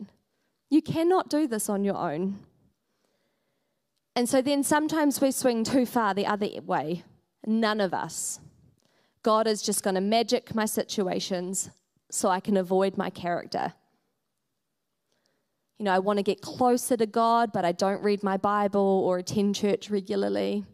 You 0.70 0.80
cannot 0.80 1.28
do 1.28 1.48
this 1.48 1.68
on 1.68 1.84
your 1.84 1.96
own. 1.96 2.38
And 4.14 4.28
so 4.28 4.40
then 4.40 4.62
sometimes 4.62 5.20
we 5.20 5.30
swing 5.32 5.64
too 5.64 5.84
far 5.84 6.14
the 6.14 6.26
other 6.26 6.48
way. 6.64 7.02
None 7.44 7.80
of 7.80 7.92
us. 7.92 8.40
God 9.26 9.48
is 9.48 9.60
just 9.60 9.82
going 9.82 9.96
to 9.96 10.00
magic 10.00 10.54
my 10.54 10.66
situations 10.66 11.68
so 12.12 12.28
I 12.28 12.38
can 12.38 12.56
avoid 12.56 12.96
my 12.96 13.10
character. 13.10 13.72
You 15.80 15.86
know, 15.86 15.90
I 15.90 15.98
want 15.98 16.20
to 16.20 16.22
get 16.22 16.42
closer 16.42 16.96
to 16.96 17.06
God, 17.06 17.50
but 17.52 17.64
I 17.64 17.72
don't 17.72 18.04
read 18.04 18.22
my 18.22 18.36
Bible 18.36 19.02
or 19.04 19.18
attend 19.18 19.56
church 19.56 19.90
regularly. 19.90 20.64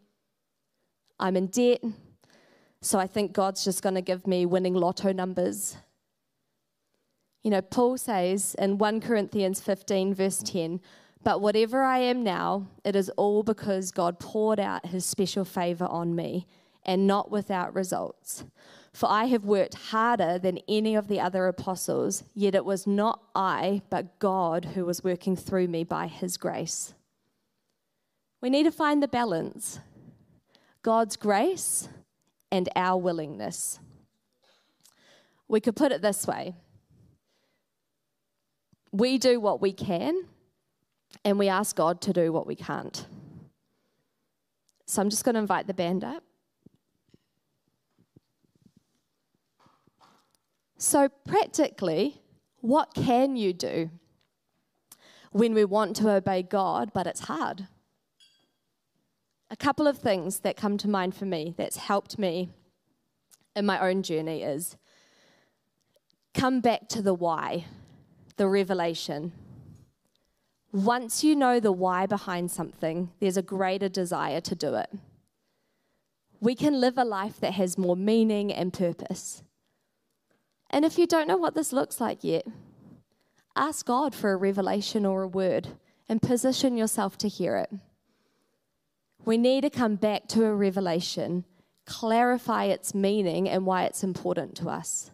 I'm 1.18 1.34
in 1.34 1.46
debt, 1.46 1.80
so 2.82 2.98
I 2.98 3.06
think 3.06 3.32
God's 3.32 3.64
just 3.64 3.82
going 3.82 3.94
to 3.94 4.02
give 4.02 4.26
me 4.26 4.44
winning 4.44 4.74
lotto 4.74 5.14
numbers. 5.14 5.78
You 7.42 7.52
know, 7.52 7.62
Paul 7.62 7.96
says 7.96 8.54
in 8.58 8.76
1 8.76 9.00
Corinthians 9.00 9.62
15, 9.62 10.12
verse 10.12 10.42
10, 10.42 10.78
But 11.24 11.40
whatever 11.40 11.82
I 11.82 12.00
am 12.00 12.22
now, 12.22 12.66
it 12.84 12.96
is 12.96 13.08
all 13.16 13.42
because 13.42 13.92
God 13.92 14.20
poured 14.20 14.60
out 14.60 14.84
his 14.84 15.06
special 15.06 15.46
favor 15.46 15.86
on 15.86 16.14
me 16.14 16.46
and 16.84 17.06
not 17.06 17.30
without 17.30 17.74
results. 17.74 18.44
For 18.92 19.08
I 19.08 19.24
have 19.26 19.44
worked 19.44 19.74
harder 19.74 20.38
than 20.38 20.58
any 20.68 20.94
of 20.94 21.08
the 21.08 21.20
other 21.20 21.46
apostles, 21.46 22.24
yet 22.34 22.54
it 22.54 22.64
was 22.64 22.86
not 22.86 23.22
I, 23.34 23.82
but 23.88 24.18
God 24.18 24.66
who 24.74 24.84
was 24.84 25.02
working 25.02 25.34
through 25.34 25.68
me 25.68 25.82
by 25.84 26.06
his 26.08 26.36
grace. 26.36 26.94
We 28.40 28.50
need 28.50 28.64
to 28.64 28.72
find 28.72 29.02
the 29.02 29.08
balance 29.08 29.80
God's 30.82 31.16
grace 31.16 31.88
and 32.50 32.68
our 32.74 32.98
willingness. 32.98 33.78
We 35.48 35.60
could 35.60 35.76
put 35.76 35.92
it 35.92 36.02
this 36.02 36.26
way 36.26 36.54
we 38.92 39.16
do 39.16 39.40
what 39.40 39.62
we 39.62 39.72
can, 39.72 40.24
and 41.24 41.38
we 41.38 41.48
ask 41.48 41.74
God 41.74 42.00
to 42.02 42.12
do 42.12 42.30
what 42.30 42.46
we 42.46 42.54
can't. 42.54 43.06
So 44.86 45.00
I'm 45.00 45.08
just 45.08 45.24
going 45.24 45.34
to 45.34 45.40
invite 45.40 45.66
the 45.66 45.74
band 45.74 46.04
up. 46.04 46.22
So, 50.82 51.08
practically, 51.08 52.20
what 52.60 52.92
can 52.92 53.36
you 53.36 53.52
do 53.52 53.88
when 55.30 55.54
we 55.54 55.64
want 55.64 55.94
to 55.98 56.10
obey 56.10 56.42
God, 56.42 56.90
but 56.92 57.06
it's 57.06 57.20
hard? 57.20 57.68
A 59.48 59.54
couple 59.54 59.86
of 59.86 59.98
things 59.98 60.40
that 60.40 60.56
come 60.56 60.76
to 60.78 60.88
mind 60.88 61.14
for 61.14 61.24
me 61.24 61.54
that's 61.56 61.76
helped 61.76 62.18
me 62.18 62.50
in 63.54 63.64
my 63.64 63.78
own 63.78 64.02
journey 64.02 64.42
is 64.42 64.76
come 66.34 66.60
back 66.60 66.88
to 66.88 67.00
the 67.00 67.14
why, 67.14 67.66
the 68.36 68.48
revelation. 68.48 69.30
Once 70.72 71.22
you 71.22 71.36
know 71.36 71.60
the 71.60 71.70
why 71.70 72.06
behind 72.06 72.50
something, 72.50 73.12
there's 73.20 73.36
a 73.36 73.42
greater 73.42 73.88
desire 73.88 74.40
to 74.40 74.56
do 74.56 74.74
it. 74.74 74.90
We 76.40 76.56
can 76.56 76.80
live 76.80 76.98
a 76.98 77.04
life 77.04 77.38
that 77.38 77.52
has 77.52 77.78
more 77.78 77.96
meaning 77.96 78.52
and 78.52 78.72
purpose. 78.72 79.44
And 80.72 80.84
if 80.84 80.98
you 80.98 81.06
don't 81.06 81.28
know 81.28 81.36
what 81.36 81.54
this 81.54 81.72
looks 81.72 82.00
like 82.00 82.24
yet, 82.24 82.46
ask 83.54 83.84
God 83.84 84.14
for 84.14 84.32
a 84.32 84.36
revelation 84.36 85.04
or 85.04 85.22
a 85.22 85.28
word 85.28 85.68
and 86.08 86.22
position 86.22 86.76
yourself 86.76 87.18
to 87.18 87.28
hear 87.28 87.56
it. 87.56 87.70
We 89.24 89.36
need 89.36 89.60
to 89.60 89.70
come 89.70 89.96
back 89.96 90.26
to 90.28 90.44
a 90.44 90.54
revelation, 90.54 91.44
clarify 91.84 92.64
its 92.64 92.94
meaning 92.94 93.48
and 93.48 93.66
why 93.66 93.84
it's 93.84 94.02
important 94.02 94.56
to 94.56 94.68
us. 94.68 95.10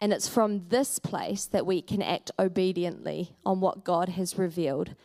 And 0.00 0.12
it's 0.12 0.28
from 0.28 0.66
this 0.68 0.98
place 0.98 1.46
that 1.46 1.64
we 1.64 1.80
can 1.80 2.02
act 2.02 2.32
obediently 2.38 3.36
on 3.46 3.60
what 3.60 3.84
God 3.84 4.08
has 4.08 4.36
revealed. 4.36 4.96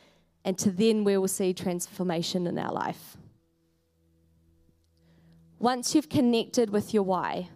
And 0.44 0.58
to 0.58 0.72
then 0.72 1.04
we 1.04 1.18
will 1.18 1.28
see 1.28 1.54
transformation 1.54 2.48
in 2.48 2.58
our 2.58 2.74
life. 2.74 3.18
Once 5.60 5.94
you've 5.94 6.10
connected 6.10 6.72
with 6.72 6.96
your 6.96 7.04
why, 7.04 7.50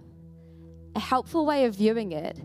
a 0.96 1.00
helpful 1.00 1.46
way 1.46 1.66
of 1.66 1.76
viewing 1.76 2.12
it 2.12 2.38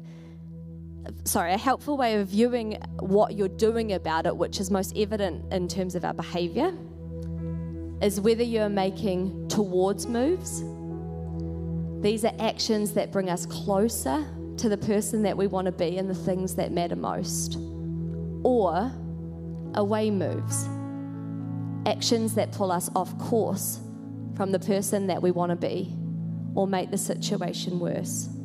sorry, 1.25 1.53
a 1.53 1.59
helpful 1.59 1.97
way 1.97 2.21
of 2.21 2.29
viewing 2.29 2.79
what 3.01 3.35
you're 3.35 3.49
doing 3.49 3.93
about 3.93 4.27
it, 4.27 4.37
which 4.37 4.61
is 4.61 4.71
most 4.71 4.97
evident 4.97 5.53
in 5.53 5.69
terms 5.69 5.95
of 5.95 6.05
our 6.05 6.15
behavior, 6.15 6.73
is 8.03 8.21
whether 8.21 8.43
you're 8.43 8.69
making 8.69 9.49
towards 9.49 10.07
moves. 10.07 10.63
These 12.03 12.25
are 12.25 12.35
actions 12.39 12.93
that 12.93 13.11
bring 13.11 13.31
us 13.31 13.47
closer 13.47 14.25
to 14.59 14.69
the 14.69 14.77
person 14.77 15.23
that 15.23 15.37
we 15.37 15.47
want 15.47 15.67
to 15.67 15.73
be 15.73 15.99
and 15.99 16.09
the 16.09 16.15
things 16.15 16.55
that 16.57 16.73
matter 16.73 16.97
most, 16.97 17.57
or 18.43 18.91
away 19.75 20.11
moves, 20.11 20.69
actions 21.87 22.35
that 22.35 22.53
pull 22.53 22.73
us 22.73 22.91
off 22.95 23.17
course 23.19 23.81
from 24.35 24.53
the 24.53 24.59
person 24.59 25.07
that 25.07 25.21
we 25.21 25.31
want 25.31 25.51
to 25.51 25.57
be 25.57 25.95
or 26.55 26.67
make 26.67 26.91
the 26.91 26.99
situation 26.99 27.79
worse 27.79 28.36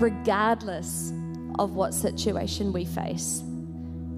regardless 0.00 1.12
of 1.58 1.74
what 1.74 1.92
situation 1.92 2.72
we 2.72 2.86
face. 2.86 3.42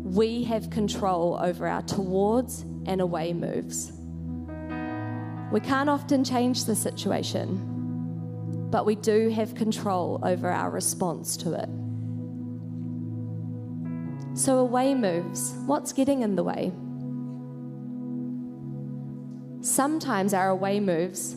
We 0.05 0.45
have 0.45 0.71
control 0.71 1.39
over 1.43 1.67
our 1.67 1.83
towards 1.83 2.63
and 2.87 3.01
away 3.01 3.33
moves. 3.33 3.93
We 5.51 5.61
can't 5.61 5.91
often 5.91 6.25
change 6.25 6.65
the 6.65 6.77
situation, 6.77 8.69
but 8.71 8.87
we 8.87 8.95
do 8.95 9.29
have 9.31 9.55
control 9.55 10.21
over 10.23 10.49
our 10.49 10.71
response 10.71 11.37
to 11.39 11.55
it. 11.55 11.69
So, 14.39 14.59
away 14.59 14.95
moves, 14.95 15.53
what's 15.67 15.93
getting 15.93 16.23
in 16.23 16.37
the 16.37 16.43
way? 16.43 16.73
Sometimes 19.61 20.33
our 20.33 20.49
away 20.49 20.81
moves, 20.81 21.37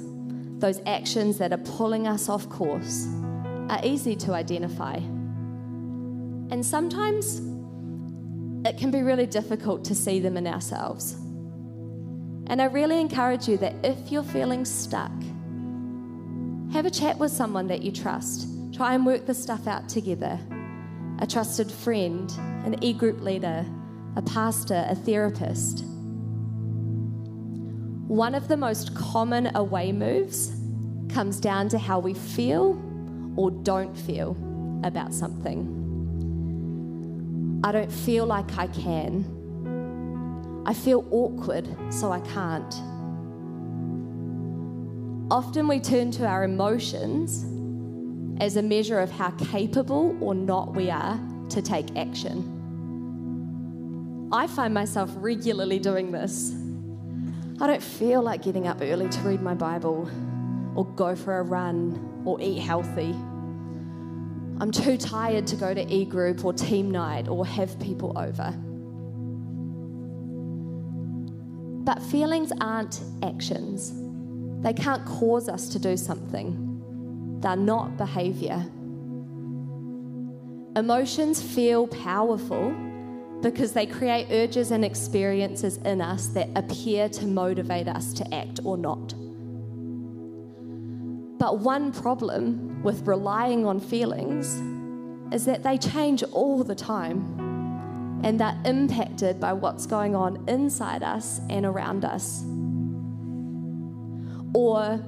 those 0.60 0.80
actions 0.86 1.38
that 1.40 1.52
are 1.52 1.58
pulling 1.58 2.08
us 2.08 2.30
off 2.30 2.48
course, 2.50 3.08
are 3.70 3.80
easy 3.84 4.16
to 4.16 4.34
identify. 4.34 4.96
And 6.52 6.66
sometimes 6.66 7.42
it 8.66 8.78
can 8.78 8.92
be 8.92 9.02
really 9.02 9.26
difficult 9.26 9.84
to 9.86 9.96
see 9.96 10.20
them 10.20 10.38
in 10.38 10.48
ourselves. 10.48 11.14
And 12.48 12.62
I 12.62 12.66
really 12.66 13.00
encourage 13.00 13.48
you 13.48 13.58
that 13.58 13.74
if 13.84 14.12
you're 14.12 14.24
feeling 14.24 14.66
stuck, 14.66 15.12
have 16.72 16.86
a 16.86 16.92
chat 16.92 17.18
with 17.18 17.32
someone 17.32 17.68
that 17.68 17.82
you 17.82 17.92
trust. 17.92 18.48
Try 18.74 18.94
and 18.94 19.06
work 19.06 19.26
this 19.26 19.42
stuff 19.42 19.68
out 19.68 19.88
together. 19.90 20.40
A 21.20 21.28
trusted 21.28 21.72
friend, 21.72 22.32
an 22.66 22.84
e 22.84 22.94
group 22.94 23.22
leader, 23.22 23.66
a 24.16 24.22
pastor, 24.22 24.86
a 24.90 24.96
therapist. 24.96 25.84
One 28.08 28.36
of 28.36 28.48
the 28.48 28.58
most 28.58 28.94
common 28.94 29.56
away 29.56 29.92
moves 29.92 30.52
comes 31.10 31.40
down 31.40 31.70
to 31.70 31.80
how 31.80 32.00
we 32.00 32.14
feel 32.14 32.74
or 33.36 33.52
don't 33.52 33.96
feel 33.96 34.36
about 34.84 35.14
something. 35.14 35.82
I 37.64 37.72
don't 37.72 37.92
feel 37.92 38.26
like 38.26 38.58
I 38.58 38.68
can. 38.68 40.64
I 40.66 40.74
feel 40.74 41.06
awkward, 41.12 41.68
so 41.90 42.12
I 42.12 42.20
can't. 42.22 42.74
Often 45.32 45.68
we 45.68 45.80
turn 45.80 46.12
to 46.12 46.28
our 46.28 46.44
emotions 46.44 47.46
as 48.40 48.58
a 48.58 48.62
measure 48.62 49.00
of 49.00 49.10
how 49.10 49.32
capable 49.32 50.16
or 50.22 50.36
not 50.36 50.76
we 50.76 50.90
are 50.90 51.20
to 51.50 51.62
take 51.62 51.96
action. 51.96 52.52
I 54.32 54.48
find 54.48 54.74
myself 54.74 55.12
regularly 55.16 55.80
doing 55.80 56.12
this. 56.12 56.54
I 57.62 57.68
don't 57.68 57.82
feel 57.82 58.22
like 58.22 58.44
getting 58.44 58.68
up 58.68 58.80
early 58.82 59.08
to 59.08 59.20
read 59.22 59.42
my 59.42 59.54
Bible 59.54 60.10
or 60.76 60.86
go 60.86 61.16
for 61.16 61.40
a 61.40 61.44
run 61.44 62.22
or 62.26 62.40
eat 62.42 62.60
healthy. 62.60 63.16
I'm 64.60 64.72
too 64.72 64.98
tired 64.98 65.48
to 65.48 65.56
go 65.56 65.74
to 65.74 65.94
e 65.94 66.06
group 66.06 66.46
or 66.46 66.54
team 66.54 66.92
night 66.92 67.28
or 67.28 67.46
have 67.46 67.80
people 67.80 68.18
over. 68.18 68.54
But 71.84 72.02
feelings 72.02 72.52
aren't 72.62 73.02
actions. 73.22 73.94
They 74.62 74.74
can't 74.74 75.06
cause 75.06 75.50
us 75.50 75.70
to 75.70 75.80
do 75.80 75.98
something. 75.98 77.40
They're 77.42 77.56
not 77.56 77.98
behavior. 77.98 78.66
Emotions 80.76 81.42
feel 81.42 81.88
powerful 81.88 82.74
because 83.42 83.74
they 83.74 83.86
create 83.86 84.28
urges 84.32 84.72
and 84.72 84.84
experiences 84.84 85.78
in 85.78 86.02
us 86.02 86.28
that 86.30 86.50
appear 86.56 87.08
to 87.10 87.28
motivate 87.28 87.88
us 87.88 88.14
to 88.14 88.34
act 88.34 88.60
or 88.64 88.78
not. 88.78 89.14
But 91.46 91.60
one 91.60 91.92
problem 91.92 92.82
with 92.82 93.06
relying 93.06 93.68
on 93.68 93.80
feelings 93.80 94.48
is 95.32 95.46
that 95.46 95.62
they 95.62 95.78
change 95.78 96.24
all 96.32 96.64
the 96.64 96.74
time 96.74 98.20
and 98.24 98.40
they're 98.40 98.60
impacted 98.66 99.40
by 99.40 99.54
what's 99.54 99.86
going 99.86 100.16
on 100.16 100.44
inside 100.50 101.04
us 101.04 101.40
and 101.52 101.64
around 101.64 102.04
us. 102.04 102.44
Or 104.56 105.00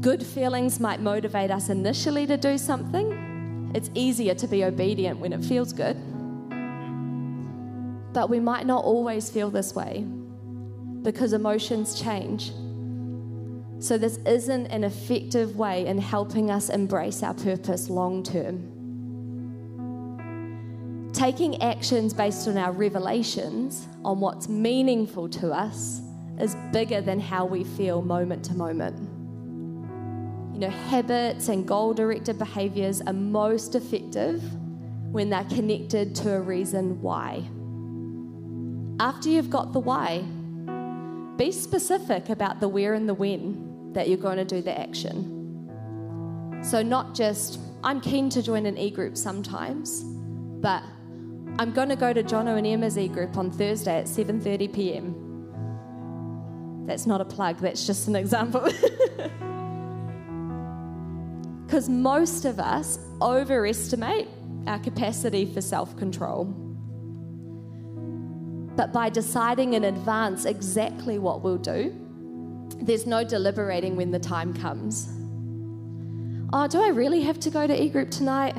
good 0.00 0.24
feelings 0.24 0.78
might 0.78 1.00
motivate 1.00 1.50
us 1.50 1.68
initially 1.68 2.28
to 2.28 2.36
do 2.36 2.58
something. 2.58 3.72
It's 3.74 3.90
easier 3.94 4.36
to 4.36 4.46
be 4.46 4.62
obedient 4.62 5.18
when 5.18 5.32
it 5.32 5.44
feels 5.44 5.72
good. 5.72 5.96
But 8.12 8.30
we 8.30 8.38
might 8.38 8.66
not 8.66 8.84
always 8.84 9.30
feel 9.30 9.50
this 9.50 9.74
way 9.74 10.06
because 11.02 11.32
emotions 11.32 12.00
change 12.00 12.52
so, 13.82 13.98
this 13.98 14.18
isn't 14.18 14.66
an 14.66 14.84
effective 14.84 15.56
way 15.56 15.88
in 15.88 15.98
helping 15.98 16.52
us 16.52 16.68
embrace 16.68 17.24
our 17.24 17.34
purpose 17.34 17.90
long 17.90 18.22
term. 18.22 18.68
Taking 21.12 21.60
actions 21.60 22.14
based 22.14 22.46
on 22.46 22.56
our 22.56 22.70
revelations, 22.70 23.88
on 24.04 24.20
what's 24.20 24.48
meaningful 24.48 25.28
to 25.30 25.50
us, 25.50 26.00
is 26.38 26.54
bigger 26.72 27.00
than 27.00 27.18
how 27.18 27.44
we 27.44 27.64
feel 27.64 28.02
moment 28.02 28.44
to 28.44 28.54
moment. 28.54 28.96
You 30.54 30.60
know, 30.60 30.70
habits 30.70 31.48
and 31.48 31.66
goal 31.66 31.92
directed 31.92 32.38
behaviors 32.38 33.00
are 33.00 33.12
most 33.12 33.74
effective 33.74 34.44
when 35.10 35.28
they're 35.28 35.42
connected 35.42 36.14
to 36.16 36.34
a 36.34 36.40
reason 36.40 37.02
why. 37.02 37.42
After 39.04 39.28
you've 39.28 39.50
got 39.50 39.72
the 39.72 39.80
why, 39.80 40.22
be 41.36 41.50
specific 41.50 42.28
about 42.28 42.60
the 42.60 42.68
where 42.68 42.94
and 42.94 43.08
the 43.08 43.14
when 43.14 43.70
that 43.92 44.08
you're 44.08 44.18
going 44.18 44.38
to 44.38 44.44
do 44.44 44.62
the 44.62 44.78
action. 44.78 45.38
So, 46.62 46.82
not 46.82 47.14
just, 47.14 47.58
I'm 47.82 48.00
keen 48.00 48.30
to 48.30 48.42
join 48.42 48.66
an 48.66 48.78
e 48.78 48.90
group 48.90 49.16
sometimes, 49.16 50.02
but 50.02 50.82
I'm 51.58 51.72
going 51.72 51.88
to 51.88 51.96
go 51.96 52.12
to 52.12 52.22
Jono 52.22 52.56
and 52.56 52.66
Emma's 52.66 52.96
e 52.96 53.08
group 53.08 53.36
on 53.36 53.50
Thursday 53.50 53.98
at 53.98 54.06
7:30 54.06 54.72
p.m. 54.72 55.14
That's 56.86 57.06
not 57.06 57.20
a 57.20 57.24
plug, 57.24 57.58
that's 57.58 57.86
just 57.86 58.08
an 58.08 58.16
example. 58.16 58.68
Because 61.72 61.88
most 61.88 62.44
of 62.44 62.60
us 62.60 62.98
overestimate 63.22 64.28
our 64.66 64.78
capacity 64.78 65.46
for 65.46 65.62
self 65.62 65.96
control. 65.96 66.44
But 68.76 68.92
by 68.92 69.08
deciding 69.08 69.72
in 69.72 69.84
advance 69.84 70.44
exactly 70.44 71.18
what 71.18 71.40
we'll 71.40 71.56
do, 71.56 71.98
there's 72.80 73.06
no 73.06 73.24
deliberating 73.24 73.96
when 73.96 74.10
the 74.10 74.18
time 74.18 74.54
comes. 74.54 75.08
Oh, 76.52 76.66
do 76.66 76.82
I 76.82 76.88
really 76.88 77.22
have 77.22 77.40
to 77.40 77.50
go 77.50 77.66
to 77.66 77.82
e 77.82 77.88
group 77.88 78.10
tonight? 78.10 78.54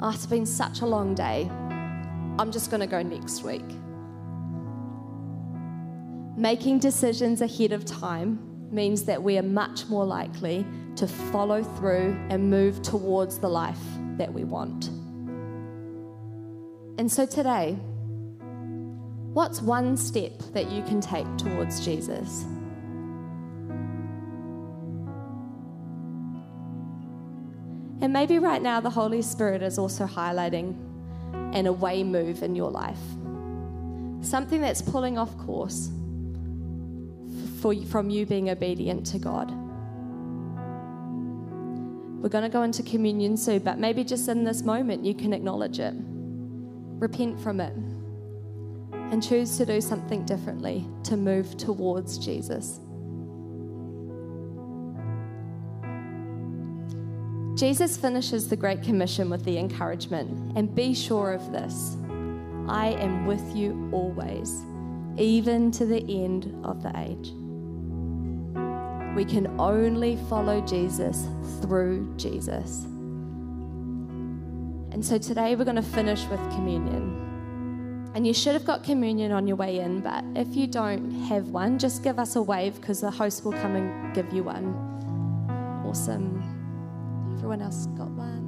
Oh, 0.00 0.10
it's 0.10 0.26
been 0.26 0.46
such 0.46 0.80
a 0.80 0.86
long 0.86 1.14
day. 1.14 1.48
I'm 2.38 2.50
just 2.52 2.70
going 2.70 2.80
to 2.80 2.86
go 2.86 3.02
next 3.02 3.42
week. 3.42 3.64
Making 6.36 6.78
decisions 6.78 7.42
ahead 7.42 7.72
of 7.72 7.84
time 7.84 8.38
means 8.70 9.04
that 9.04 9.22
we 9.22 9.36
are 9.36 9.42
much 9.42 9.86
more 9.88 10.04
likely 10.04 10.64
to 10.96 11.06
follow 11.06 11.62
through 11.62 12.18
and 12.30 12.50
move 12.50 12.82
towards 12.82 13.38
the 13.38 13.48
life 13.48 13.80
that 14.16 14.32
we 14.32 14.44
want. 14.44 14.88
And 16.98 17.10
so 17.10 17.26
today, 17.26 17.72
what's 19.32 19.62
one 19.62 19.96
step 19.96 20.38
that 20.52 20.70
you 20.70 20.82
can 20.82 21.00
take 21.00 21.26
towards 21.36 21.84
Jesus? 21.84 22.44
And 28.00 28.12
maybe 28.12 28.38
right 28.38 28.62
now 28.62 28.80
the 28.80 28.90
Holy 28.90 29.22
Spirit 29.22 29.62
is 29.62 29.78
also 29.78 30.06
highlighting 30.06 30.74
an 31.54 31.66
away 31.66 32.02
move 32.02 32.42
in 32.42 32.54
your 32.54 32.70
life. 32.70 33.00
Something 34.22 34.60
that's 34.60 34.82
pulling 34.82 35.18
off 35.18 35.36
course 35.38 35.90
for, 37.60 37.74
from 37.86 38.10
you 38.10 38.26
being 38.26 38.50
obedient 38.50 39.06
to 39.06 39.18
God. 39.18 39.50
We're 42.22 42.28
going 42.28 42.44
to 42.44 42.50
go 42.50 42.62
into 42.62 42.82
communion 42.82 43.36
soon, 43.36 43.60
but 43.60 43.78
maybe 43.78 44.04
just 44.04 44.28
in 44.28 44.44
this 44.44 44.62
moment 44.62 45.04
you 45.04 45.14
can 45.14 45.32
acknowledge 45.32 45.78
it, 45.80 45.94
repent 45.96 47.40
from 47.40 47.60
it, 47.60 47.72
and 48.92 49.22
choose 49.22 49.56
to 49.56 49.66
do 49.66 49.80
something 49.80 50.24
differently 50.24 50.86
to 51.04 51.16
move 51.16 51.56
towards 51.56 52.18
Jesus. 52.18 52.80
Jesus 57.60 57.94
finishes 57.98 58.48
the 58.48 58.56
Great 58.56 58.82
Commission 58.82 59.28
with 59.28 59.44
the 59.44 59.58
encouragement, 59.58 60.56
and 60.56 60.74
be 60.74 60.94
sure 60.94 61.34
of 61.34 61.52
this 61.52 61.94
I 62.66 62.96
am 62.98 63.26
with 63.26 63.54
you 63.54 63.90
always, 63.92 64.64
even 65.18 65.70
to 65.72 65.84
the 65.84 66.00
end 66.08 66.58
of 66.64 66.82
the 66.82 66.90
age. 66.98 67.32
We 69.14 69.26
can 69.26 69.60
only 69.60 70.16
follow 70.30 70.62
Jesus 70.62 71.26
through 71.60 72.14
Jesus. 72.16 72.84
And 74.92 75.04
so 75.04 75.18
today 75.18 75.54
we're 75.54 75.64
going 75.64 75.76
to 75.76 75.82
finish 75.82 76.24
with 76.28 76.40
communion. 76.52 78.10
And 78.14 78.26
you 78.26 78.32
should 78.32 78.54
have 78.54 78.64
got 78.64 78.84
communion 78.84 79.32
on 79.32 79.46
your 79.46 79.58
way 79.58 79.80
in, 79.80 80.00
but 80.00 80.24
if 80.34 80.56
you 80.56 80.66
don't 80.66 81.10
have 81.28 81.48
one, 81.48 81.78
just 81.78 82.02
give 82.02 82.18
us 82.18 82.36
a 82.36 82.42
wave 82.42 82.80
because 82.80 83.02
the 83.02 83.10
host 83.10 83.44
will 83.44 83.52
come 83.52 83.76
and 83.76 84.14
give 84.14 84.32
you 84.32 84.44
one. 84.44 85.84
Awesome. 85.86 86.59
Everyone 87.40 87.62
else 87.62 87.86
got 87.96 88.10
one? 88.10 88.44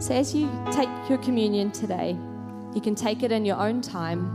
So, 0.00 0.14
as 0.14 0.34
you 0.34 0.50
take 0.72 0.88
your 1.08 1.18
communion 1.18 1.70
today, 1.70 2.18
you 2.74 2.80
can 2.80 2.96
take 2.96 3.22
it 3.22 3.30
in 3.30 3.44
your 3.44 3.56
own 3.56 3.82
time. 3.82 4.34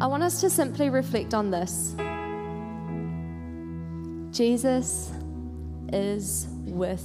I 0.00 0.06
want 0.06 0.22
us 0.22 0.40
to 0.42 0.50
simply 0.50 0.88
reflect 0.88 1.34
on 1.34 1.50
this 1.50 1.96
Jesus 4.30 5.10
is 5.92 6.46
with 6.64 7.04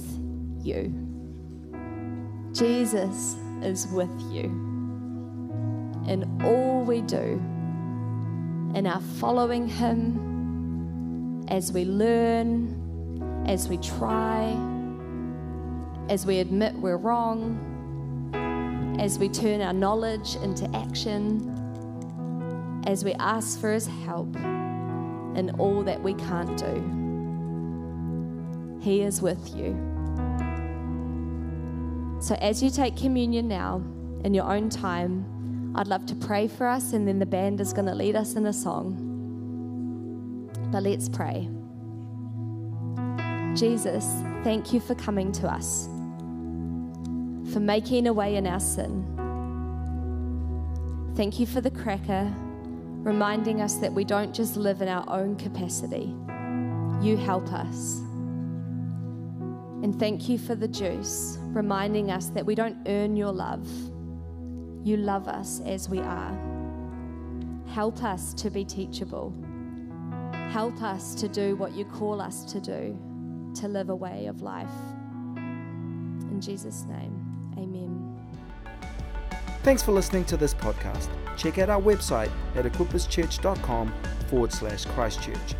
you. 0.62 0.94
Jesus 2.52 3.34
is 3.60 3.88
with 3.88 4.12
you 4.30 4.67
in 6.08 6.42
all 6.44 6.84
we 6.84 7.02
do, 7.02 7.40
in 8.74 8.86
our 8.86 9.00
following 9.00 9.68
Him, 9.68 11.44
as 11.48 11.72
we 11.72 11.84
learn, 11.84 13.44
as 13.46 13.68
we 13.68 13.78
try 13.78 14.56
as 16.08 16.24
we 16.24 16.38
admit 16.38 16.74
we're 16.74 16.96
wrong, 16.96 17.58
as 18.98 19.18
we 19.18 19.28
turn 19.28 19.60
our 19.60 19.72
knowledge 19.72 20.36
into 20.36 20.64
action, 20.74 21.54
as 22.86 23.04
we 23.04 23.12
ask 23.14 23.60
for 23.60 23.72
His 23.72 23.86
help 23.86 24.34
in 24.36 25.54
all 25.58 25.82
that 25.82 26.02
we 26.02 26.14
can't 26.14 26.56
do. 26.56 26.82
He 28.80 29.02
is 29.02 29.20
with 29.20 29.54
you. 29.54 29.76
So, 32.20 32.34
as 32.36 32.62
you 32.62 32.70
take 32.70 32.96
communion 32.96 33.46
now 33.46 33.82
in 34.24 34.32
your 34.34 34.50
own 34.50 34.70
time, 34.70 35.26
I'd 35.78 35.86
love 35.86 36.06
to 36.06 36.16
pray 36.16 36.48
for 36.48 36.66
us, 36.66 36.92
and 36.92 37.06
then 37.06 37.20
the 37.20 37.26
band 37.26 37.60
is 37.60 37.72
going 37.72 37.86
to 37.86 37.94
lead 37.94 38.16
us 38.16 38.34
in 38.34 38.46
a 38.46 38.52
song. 38.52 40.50
But 40.72 40.82
let's 40.82 41.08
pray. 41.08 41.48
Jesus, 43.56 44.04
thank 44.42 44.72
you 44.72 44.80
for 44.80 44.96
coming 44.96 45.30
to 45.32 45.46
us 45.46 45.88
for 47.52 47.60
making 47.60 48.08
a 48.08 48.12
way 48.12 48.34
in 48.34 48.44
our 48.44 48.58
sin. 48.58 49.04
Thank 51.14 51.38
you 51.38 51.46
for 51.46 51.60
the 51.60 51.70
cracker, 51.70 52.34
reminding 53.04 53.60
us 53.60 53.76
that 53.76 53.92
we 53.92 54.02
don't 54.02 54.34
just 54.34 54.56
live 54.56 54.82
in 54.82 54.88
our 54.88 55.04
own 55.08 55.36
capacity. 55.36 56.12
You 57.00 57.16
help 57.16 57.52
us. 57.52 58.00
And 59.84 59.96
thank 59.96 60.28
you 60.28 60.38
for 60.38 60.56
the 60.56 60.66
juice, 60.66 61.38
reminding 61.40 62.10
us 62.10 62.30
that 62.30 62.44
we 62.44 62.56
don't 62.56 62.76
earn 62.88 63.16
your 63.16 63.30
love. 63.30 63.68
You 64.84 64.96
love 64.96 65.28
us 65.28 65.60
as 65.66 65.88
we 65.88 66.00
are. 66.00 66.36
Help 67.66 68.02
us 68.02 68.32
to 68.34 68.50
be 68.50 68.64
teachable. 68.64 69.34
Help 70.50 70.82
us 70.82 71.14
to 71.16 71.28
do 71.28 71.56
what 71.56 71.74
you 71.74 71.84
call 71.84 72.20
us 72.20 72.44
to 72.52 72.60
do, 72.60 72.98
to 73.54 73.68
live 73.68 73.90
a 73.90 73.94
way 73.94 74.26
of 74.26 74.40
life. 74.40 74.70
In 75.36 76.40
Jesus' 76.40 76.84
name. 76.88 77.52
Amen. 77.58 78.16
Thanks 79.62 79.82
for 79.82 79.92
listening 79.92 80.24
to 80.26 80.36
this 80.36 80.54
podcast. 80.54 81.08
Check 81.36 81.58
out 81.58 81.68
our 81.68 81.80
website 81.80 82.30
at 82.56 82.64
equipperschurch.com 82.64 83.92
forward 84.28 84.52
slash 84.52 84.84
Christchurch 84.86 85.54